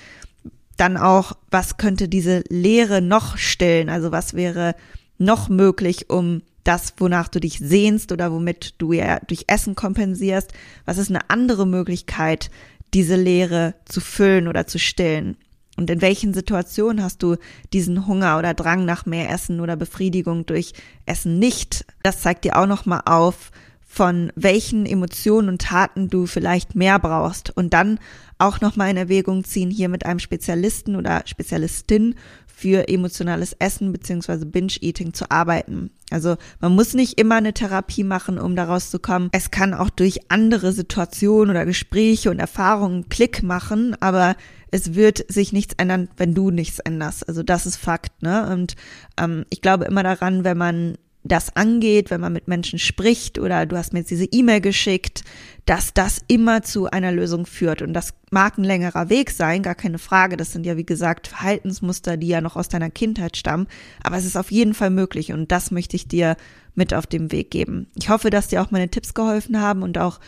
dann 0.75 0.97
auch, 0.97 1.33
was 1.49 1.77
könnte 1.77 2.09
diese 2.09 2.43
Leere 2.49 3.01
noch 3.01 3.37
stillen? 3.37 3.89
Also 3.89 4.11
was 4.11 4.33
wäre 4.33 4.75
noch 5.17 5.47
möglich, 5.47 6.09
um 6.09 6.41
das, 6.69 6.93
wonach 6.97 7.27
du 7.27 7.39
dich 7.39 7.57
sehnst 7.57 8.11
oder 8.11 8.31
womit 8.31 8.75
du 8.77 8.93
ja 8.93 9.19
durch 9.27 9.45
Essen 9.47 9.73
kompensierst? 9.73 10.53
Was 10.85 10.99
ist 10.99 11.09
eine 11.09 11.29
andere 11.29 11.65
Möglichkeit, 11.65 12.51
diese 12.93 13.15
Leere 13.15 13.73
zu 13.85 13.99
füllen 13.99 14.47
oder 14.47 14.67
zu 14.67 14.77
stillen? 14.77 15.35
Und 15.77 15.89
in 15.89 16.01
welchen 16.01 16.33
Situationen 16.33 17.03
hast 17.03 17.23
du 17.23 17.37
diesen 17.73 18.05
Hunger 18.05 18.37
oder 18.37 18.53
Drang 18.53 18.85
nach 18.85 19.07
mehr 19.07 19.31
Essen 19.31 19.61
oder 19.61 19.75
Befriedigung 19.77 20.45
durch 20.45 20.73
Essen 21.07 21.39
nicht? 21.39 21.85
Das 22.03 22.21
zeigt 22.21 22.45
dir 22.45 22.55
auch 22.57 22.67
nochmal 22.67 23.01
auf, 23.05 23.51
von 23.81 24.31
welchen 24.35 24.85
Emotionen 24.85 25.49
und 25.49 25.61
Taten 25.61 26.09
du 26.09 26.27
vielleicht 26.27 26.75
mehr 26.75 26.99
brauchst 26.99 27.49
und 27.57 27.73
dann 27.73 27.99
auch 28.37 28.61
nochmal 28.61 28.91
in 28.91 28.97
Erwägung 28.97 29.43
ziehen, 29.43 29.71
hier 29.71 29.89
mit 29.89 30.05
einem 30.05 30.19
Spezialisten 30.19 30.95
oder 30.95 31.23
Spezialistin 31.25 32.13
für 32.59 32.89
emotionales 32.89 33.53
Essen 33.53 33.93
beziehungsweise 33.93 34.45
Binge-Eating 34.45 35.13
zu 35.13 35.31
arbeiten. 35.31 35.91
Also 36.11 36.35
man 36.59 36.75
muss 36.75 36.93
nicht 36.93 37.17
immer 37.17 37.35
eine 37.35 37.53
Therapie 37.53 38.03
machen, 38.03 38.37
um 38.37 38.57
daraus 38.57 38.89
zu 38.91 38.99
kommen. 38.99 39.29
Es 39.31 39.49
kann 39.49 39.73
auch 39.73 39.89
durch 39.89 40.29
andere 40.29 40.73
Situationen 40.73 41.51
oder 41.51 41.65
Gespräche 41.65 42.29
und 42.31 42.39
Erfahrungen 42.39 43.07
Klick 43.07 43.43
machen, 43.43 43.95
aber 44.01 44.35
es 44.71 44.93
wird 44.93 45.23
sich 45.31 45.53
nichts 45.53 45.75
ändern, 45.77 46.09
wenn 46.17 46.33
du 46.33 46.51
nichts 46.51 46.79
änderst. 46.79 47.29
Also 47.29 47.43
das 47.43 47.65
ist 47.65 47.77
Fakt, 47.77 48.21
ne? 48.21 48.49
Und 48.51 48.75
ähm, 49.17 49.45
ich 49.49 49.61
glaube 49.61 49.85
immer 49.85 50.03
daran, 50.03 50.43
wenn 50.43 50.57
man 50.57 50.97
das 51.23 51.55
angeht, 51.55 52.11
wenn 52.11 52.21
man 52.21 52.33
mit 52.33 52.47
Menschen 52.47 52.79
spricht 52.79 53.39
oder 53.39 53.65
du 53.65 53.77
hast 53.77 53.91
mir 53.91 53.99
jetzt 53.99 54.11
diese 54.11 54.25
E-Mail 54.25 54.61
geschickt, 54.61 55.23
dass 55.65 55.93
das 55.93 56.21
immer 56.27 56.63
zu 56.63 56.89
einer 56.89 57.11
Lösung 57.11 57.45
führt. 57.45 57.81
Und 57.81 57.93
das 57.93 58.13
mag 58.31 58.57
ein 58.57 58.63
längerer 58.63 59.09
Weg 59.09 59.29
sein, 59.31 59.61
gar 59.61 59.75
keine 59.75 59.99
Frage. 59.99 60.37
Das 60.37 60.53
sind 60.53 60.65
ja, 60.65 60.77
wie 60.77 60.85
gesagt, 60.85 61.27
Verhaltensmuster, 61.27 62.15
die 62.17 62.27
ja 62.27 62.41
noch 62.41 62.55
aus 62.55 62.69
deiner 62.69 62.89
Kindheit 62.89 63.35
stammen. 63.35 63.67
Aber 64.01 64.17
es 64.17 64.25
ist 64.25 64.37
auf 64.37 64.49
jeden 64.49 64.73
Fall 64.73 64.89
möglich 64.89 65.33
und 65.33 65.51
das 65.51 65.71
möchte 65.71 65.95
ich 65.95 66.07
dir 66.07 66.37
mit 66.73 66.93
auf 66.93 67.05
dem 67.05 67.31
Weg 67.31 67.51
geben. 67.51 67.87
Ich 67.95 68.09
hoffe, 68.09 68.29
dass 68.29 68.47
dir 68.47 68.61
auch 68.61 68.71
meine 68.71 68.89
Tipps 68.89 69.13
geholfen 69.13 69.59
haben 69.59 69.83
und 69.83 69.97
auch 69.97 70.19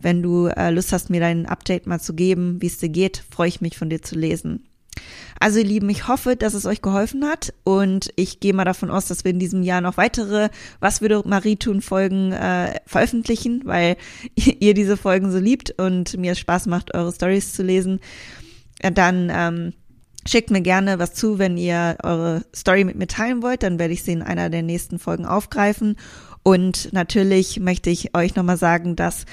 wenn 0.00 0.22
du 0.22 0.46
äh, 0.46 0.70
Lust 0.70 0.92
hast, 0.92 1.10
mir 1.10 1.20
dein 1.20 1.46
Update 1.46 1.86
mal 1.86 2.00
zu 2.00 2.14
geben, 2.14 2.60
wie 2.60 2.66
es 2.66 2.78
dir 2.78 2.88
geht, 2.88 3.22
freue 3.30 3.48
ich 3.48 3.60
mich 3.60 3.78
von 3.78 3.90
dir 3.90 4.02
zu 4.02 4.16
lesen. 4.16 4.64
Also 5.38 5.58
ihr 5.58 5.64
Lieben, 5.64 5.88
ich 5.88 6.06
hoffe, 6.06 6.36
dass 6.36 6.52
es 6.52 6.66
euch 6.66 6.82
geholfen 6.82 7.24
hat 7.24 7.54
und 7.64 8.10
ich 8.16 8.40
gehe 8.40 8.52
mal 8.52 8.64
davon 8.64 8.90
aus, 8.90 9.06
dass 9.06 9.24
wir 9.24 9.30
in 9.30 9.38
diesem 9.38 9.62
Jahr 9.62 9.80
noch 9.80 9.96
weitere 9.96 10.50
Was 10.80 11.00
würde 11.00 11.22
Marie 11.24 11.56
tun 11.56 11.80
Folgen 11.80 12.32
äh, 12.32 12.78
veröffentlichen, 12.86 13.62
weil 13.64 13.96
ihr 14.34 14.74
diese 14.74 14.96
Folgen 14.96 15.30
so 15.30 15.38
liebt 15.38 15.70
und 15.78 16.16
mir 16.18 16.32
es 16.32 16.38
Spaß 16.38 16.66
macht, 16.66 16.94
eure 16.94 17.12
Stories 17.12 17.54
zu 17.54 17.62
lesen. 17.62 18.00
Dann 18.82 19.30
ähm, 19.32 19.72
Schickt 20.28 20.50
mir 20.50 20.60
gerne 20.60 20.98
was 20.98 21.14
zu, 21.14 21.38
wenn 21.38 21.56
ihr 21.56 21.96
eure 22.02 22.44
Story 22.54 22.84
mit 22.84 22.96
mir 22.96 23.06
teilen 23.06 23.42
wollt, 23.42 23.62
dann 23.62 23.78
werde 23.78 23.94
ich 23.94 24.02
sie 24.02 24.12
in 24.12 24.22
einer 24.22 24.50
der 24.50 24.62
nächsten 24.62 24.98
Folgen 24.98 25.24
aufgreifen. 25.24 25.96
Und 26.42 26.92
natürlich 26.92 27.58
möchte 27.58 27.88
ich 27.88 28.14
euch 28.14 28.34
nochmal 28.34 28.58
sagen, 28.58 28.96
dass 28.96 29.24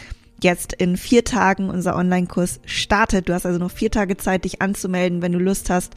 jetzt 0.41 0.73
in 0.73 0.97
vier 0.97 1.23
Tagen 1.23 1.69
unser 1.69 1.95
Online-Kurs 1.95 2.59
startet. 2.65 3.27
Du 3.27 3.33
hast 3.33 3.45
also 3.45 3.59
noch 3.59 3.71
vier 3.71 3.91
Tage 3.91 4.17
Zeit, 4.17 4.45
dich 4.45 4.61
anzumelden, 4.61 5.21
wenn 5.21 5.31
du 5.31 5.39
Lust 5.39 5.69
hast, 5.69 5.93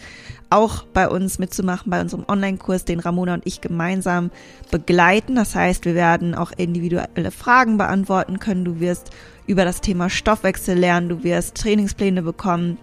auch 0.48 0.84
bei 0.84 1.08
uns 1.08 1.38
mitzumachen, 1.38 1.90
bei 1.90 2.00
unserem 2.00 2.24
Online-Kurs, 2.26 2.84
den 2.84 3.00
Ramona 3.00 3.34
und 3.34 3.46
ich 3.46 3.60
gemeinsam 3.60 4.30
begleiten. 4.70 5.34
Das 5.34 5.54
heißt, 5.54 5.84
wir 5.84 5.94
werden 5.94 6.34
auch 6.34 6.52
individuelle 6.56 7.30
Fragen 7.30 7.76
beantworten 7.76 8.38
können. 8.38 8.64
Du 8.64 8.80
wirst 8.80 9.10
über 9.46 9.64
das 9.64 9.80
Thema 9.80 10.08
Stoffwechsel 10.10 10.76
lernen, 10.76 11.08
du 11.08 11.22
wirst 11.22 11.56
Trainingspläne 11.56 12.22
bekommen. 12.22 12.78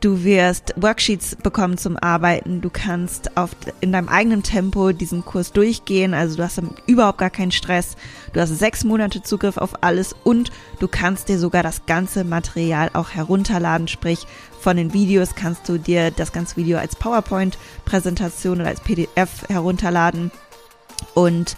Du 0.00 0.22
wirst 0.22 0.74
Worksheets 0.76 1.34
bekommen 1.34 1.76
zum 1.76 1.96
Arbeiten. 1.96 2.60
Du 2.60 2.70
kannst 2.70 3.36
auf, 3.36 3.50
in 3.80 3.90
deinem 3.90 4.08
eigenen 4.08 4.44
Tempo 4.44 4.92
diesen 4.92 5.24
Kurs 5.24 5.50
durchgehen. 5.50 6.14
Also 6.14 6.36
du 6.36 6.44
hast 6.44 6.62
überhaupt 6.86 7.18
gar 7.18 7.30
keinen 7.30 7.50
Stress. 7.50 7.96
Du 8.32 8.40
hast 8.40 8.56
sechs 8.56 8.84
Monate 8.84 9.24
Zugriff 9.24 9.56
auf 9.56 9.82
alles 9.82 10.14
und 10.22 10.52
du 10.78 10.86
kannst 10.86 11.28
dir 11.28 11.40
sogar 11.40 11.64
das 11.64 11.84
ganze 11.86 12.22
Material 12.22 12.90
auch 12.92 13.10
herunterladen. 13.10 13.88
Sprich, 13.88 14.20
von 14.60 14.76
den 14.76 14.92
Videos 14.92 15.34
kannst 15.34 15.68
du 15.68 15.78
dir 15.78 16.12
das 16.12 16.30
ganze 16.30 16.56
Video 16.56 16.78
als 16.78 16.94
PowerPoint-Präsentation 16.94 18.60
oder 18.60 18.68
als 18.68 18.80
PDF 18.80 19.48
herunterladen. 19.48 20.30
Und 21.14 21.56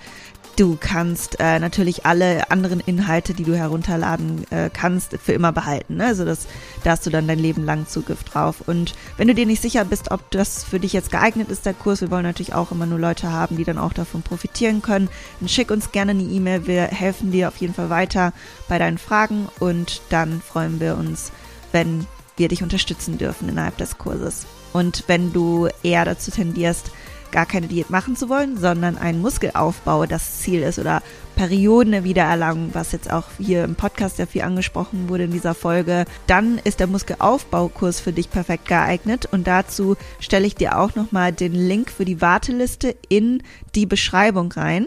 Du 0.61 0.77
kannst 0.79 1.41
äh, 1.41 1.59
natürlich 1.59 2.05
alle 2.05 2.51
anderen 2.51 2.81
Inhalte, 2.81 3.33
die 3.33 3.45
du 3.45 3.57
herunterladen 3.57 4.45
äh, 4.51 4.69
kannst, 4.71 5.17
für 5.17 5.33
immer 5.33 5.53
behalten. 5.53 5.97
Ne? 5.97 6.05
Also 6.05 6.27
das, 6.27 6.47
da 6.85 6.91
hast 6.91 7.07
du 7.07 7.09
dann 7.09 7.27
dein 7.27 7.39
Leben 7.39 7.65
lang 7.65 7.87
Zugriff 7.89 8.25
drauf. 8.25 8.57
Und 8.67 8.93
wenn 9.17 9.27
du 9.27 9.35
dir 9.35 9.47
nicht 9.47 9.63
sicher 9.63 9.87
bist, 9.87 10.11
ob 10.11 10.31
das 10.31 10.63
für 10.63 10.79
dich 10.79 10.93
jetzt 10.93 11.11
geeignet 11.13 11.51
ist, 11.51 11.65
der 11.65 11.73
Kurs, 11.73 12.03
wir 12.03 12.11
wollen 12.11 12.25
natürlich 12.25 12.53
auch 12.53 12.73
immer 12.73 12.85
nur 12.85 12.99
Leute 12.99 13.33
haben, 13.33 13.57
die 13.57 13.65
dann 13.65 13.79
auch 13.79 13.95
davon 13.95 14.21
profitieren 14.21 14.83
können, 14.83 15.09
dann 15.41 15.49
schick 15.49 15.71
uns 15.71 15.93
gerne 15.93 16.11
eine 16.11 16.25
E-Mail. 16.25 16.67
Wir 16.67 16.83
helfen 16.83 17.33
dir 17.33 17.49
auf 17.49 17.57
jeden 17.57 17.73
Fall 17.73 17.89
weiter 17.89 18.35
bei 18.69 18.79
deinen 18.79 18.99
Fragen 18.99 19.49
und 19.61 20.03
dann 20.11 20.43
freuen 20.43 20.79
wir 20.79 20.99
uns, 20.99 21.33
wenn 21.73 22.07
wir 22.37 22.49
dich 22.49 22.63
unterstützen 22.63 23.17
dürfen 23.17 23.49
innerhalb 23.49 23.79
des 23.79 23.97
Kurses. 23.97 24.45
Und 24.75 25.05
wenn 25.07 25.33
du 25.33 25.69
eher 25.83 26.05
dazu 26.05 26.31
tendierst, 26.31 26.91
gar 27.33 27.47
keine 27.47 27.69
Diät 27.69 27.91
machen 27.91 28.17
zu 28.17 28.29
wollen, 28.29 28.57
sondern 28.57 28.99
ein 28.99 29.21
Muskelaufbau 29.21 30.07
das 30.07 30.41
Ziel 30.41 30.63
ist 30.63 30.79
oder 30.79 31.03
Perioden 31.37 32.05
Wiedererlangung, 32.05 32.71
was 32.75 32.93
jetzt 32.93 33.11
auch 33.11 33.25
hier 33.39 33.65
im 33.65 33.75
Podcast 33.75 34.19
ja 34.19 34.27
viel 34.27 34.43
angesprochen 34.43 35.09
wurde 35.09 35.25
in 35.25 35.31
dieser 35.31 35.55
Folge, 35.55 36.05
dann 36.27 36.59
ist 36.65 36.81
der 36.81 36.87
Muskelaufbaukurs 36.87 38.01
für 38.01 38.13
dich 38.13 38.31
perfekt 38.31 38.67
geeignet 38.67 39.27
und 39.33 39.47
dazu 39.47 39.97
stelle 40.19 40.47
ich 40.47 40.55
dir 40.55 40.79
auch 40.79 40.95
nochmal 40.97 41.33
den 41.33 41.55
Link 41.55 41.91
für 41.91 42.05
die 42.05 42.21
Warteliste 42.21 42.95
in 43.09 43.43
die 43.75 43.87
Beschreibung 43.87 44.53
rein. 44.53 44.87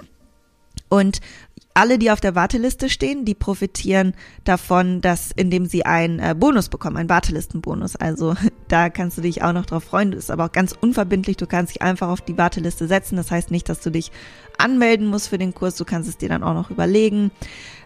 Und 0.90 1.22
alle, 1.74 1.98
die 1.98 2.12
auf 2.12 2.22
der 2.22 2.36
Warteliste 2.36 2.90
stehen, 2.90 3.26
die 3.26 3.34
profitieren 3.34 4.14
davon, 4.44 5.02
dass 5.02 5.32
indem 5.32 5.66
sie 5.66 5.86
einen 5.86 6.20
äh, 6.20 6.36
Bonus 6.38 6.70
bekommen, 6.70 6.98
einen 6.98 7.10
Wartelistenbonus. 7.10 7.96
Also 7.96 8.36
da 8.68 8.90
kannst 8.90 9.18
du 9.18 9.22
dich 9.22 9.44
auch 9.44 9.54
noch 9.54 9.66
drauf 9.66 9.84
freuen. 9.84 10.12
Das 10.12 10.26
ist 10.26 10.32
aber 10.32 10.46
auch 10.46 10.52
ganz 10.52 10.74
unverbindlich. 10.80 11.38
Du 11.38 11.48
kannst 11.48 11.74
dich 11.74 11.82
einfach 11.82 12.10
auf 12.10 12.22
die 12.22 12.38
Warteliste 12.38 12.88
setzen. 12.88 13.16
Das 13.16 13.32
heißt 13.32 13.52
nicht, 13.52 13.70
dass 13.70 13.80
du 13.82 13.90
dich 13.90 14.12
anmelden 14.58 15.08
musst 15.08 15.30
für 15.30 15.38
den 15.38 15.54
Kurs. 15.54 15.76
Du 15.76 15.86
kannst 15.86 16.10
es 16.10 16.18
dir 16.18 16.30
dann 16.30 16.44
auch 16.44 16.54
noch 16.54 16.70
überlegen. 16.70 17.32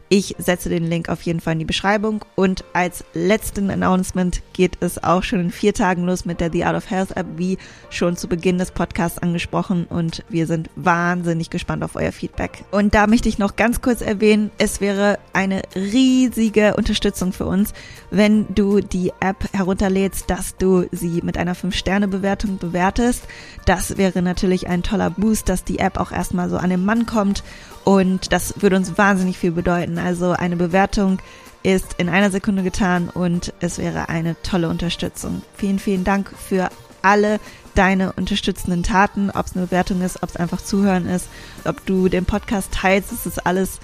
Ich 0.09 0.35
setze 0.37 0.69
den 0.69 0.85
Link 0.85 1.09
auf 1.09 1.21
jeden 1.23 1.41
Fall 1.41 1.53
in 1.53 1.59
die 1.59 1.65
Beschreibung. 1.65 2.23
Und 2.35 2.63
als 2.71 3.03
letzten 3.13 3.69
Announcement 3.69 4.41
geht 4.53 4.77
es 4.79 5.03
auch 5.03 5.23
schon 5.23 5.41
in 5.41 5.51
vier 5.51 5.73
Tagen 5.73 6.05
los 6.05 6.23
mit 6.23 6.39
der 6.39 6.49
The 6.51 6.63
Art 6.63 6.77
of 6.77 6.89
Health 6.89 7.17
App, 7.17 7.25
wie 7.35 7.57
schon 7.89 8.15
zu 8.15 8.29
Beginn 8.29 8.57
des 8.57 8.71
Podcasts 8.71 9.19
angesprochen. 9.19 9.85
Und 9.85 10.23
wir 10.29 10.47
sind 10.47 10.69
wahnsinnig 10.77 11.49
gespannt 11.49 11.83
auf 11.83 11.97
euer 11.97 12.13
Feedback. 12.13 12.63
Und 12.71 12.95
da 12.95 13.05
möchte 13.07 13.27
ich 13.27 13.37
noch 13.37 13.57
ganz 13.57 13.81
kurz 13.81 14.01
erwähnen, 14.01 14.49
es 14.57 14.79
wäre 14.79 15.19
eine 15.33 15.61
riesige 15.75 16.75
Unterstützung 16.77 17.33
für 17.33 17.45
uns, 17.45 17.73
wenn 18.09 18.47
du 18.55 18.79
die 18.79 19.11
App 19.19 19.49
herunterlädst, 19.51 20.29
dass 20.29 20.55
du 20.55 20.85
sie 20.93 21.21
mit 21.21 21.37
einer 21.37 21.55
5-Sterne-Bewertung 21.55 22.59
bewertest. 22.59 23.23
Das 23.65 23.97
wäre 23.97 24.21
natürlich 24.21 24.69
ein 24.69 24.83
toller 24.83 25.09
Boost, 25.09 25.49
dass 25.49 25.65
die 25.65 25.79
App 25.79 25.97
auch 25.97 26.13
erstmal 26.13 26.49
so 26.49 26.55
an 26.55 26.69
den 26.69 26.85
Mann 26.85 27.05
kommt 27.05 27.43
und 27.87 28.33
das 28.33 28.61
würde 28.61 28.75
uns 28.75 28.97
wahnsinnig 28.97 29.37
viel 29.37 29.51
bedeuten. 29.51 29.97
Also 29.97 30.31
eine 30.31 30.57
Bewertung 30.57 31.19
ist 31.63 31.95
in 31.97 32.09
einer 32.09 32.31
Sekunde 32.31 32.61
getan 32.61 33.07
und 33.07 33.53
es 33.61 33.77
wäre 33.77 34.09
eine 34.09 34.35
tolle 34.43 34.67
Unterstützung. 34.67 35.41
Vielen, 35.55 35.79
vielen 35.79 36.03
Dank 36.03 36.29
für 36.37 36.67
alle 37.01 37.39
deine 37.75 38.11
unterstützenden 38.11 38.83
Taten, 38.83 39.29
ob 39.29 39.45
es 39.45 39.55
eine 39.55 39.67
Bewertung 39.67 40.01
ist, 40.01 40.21
ob 40.21 40.31
es 40.31 40.35
einfach 40.35 40.59
zuhören 40.59 41.07
ist, 41.07 41.29
ob 41.63 41.85
du 41.85 42.09
den 42.09 42.25
Podcast 42.25 42.73
teilst, 42.73 43.13
es 43.13 43.25
ist 43.25 43.45
alles 43.45 43.79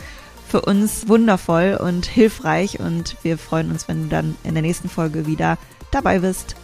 für 0.50 0.60
uns 0.60 1.08
wundervoll 1.08 1.80
und 1.82 2.06
hilfreich 2.06 2.82
und 2.82 3.16
wir 3.24 3.38
freuen 3.38 3.72
uns, 3.72 3.88
wenn 3.88 4.04
du 4.04 4.10
dann 4.10 4.36
in 4.44 4.54
der 4.54 4.64
nächsten 4.64 4.90
Folge 4.90 5.28
wieder 5.28 5.58
dabei 5.92 6.20
bist. 6.20 6.58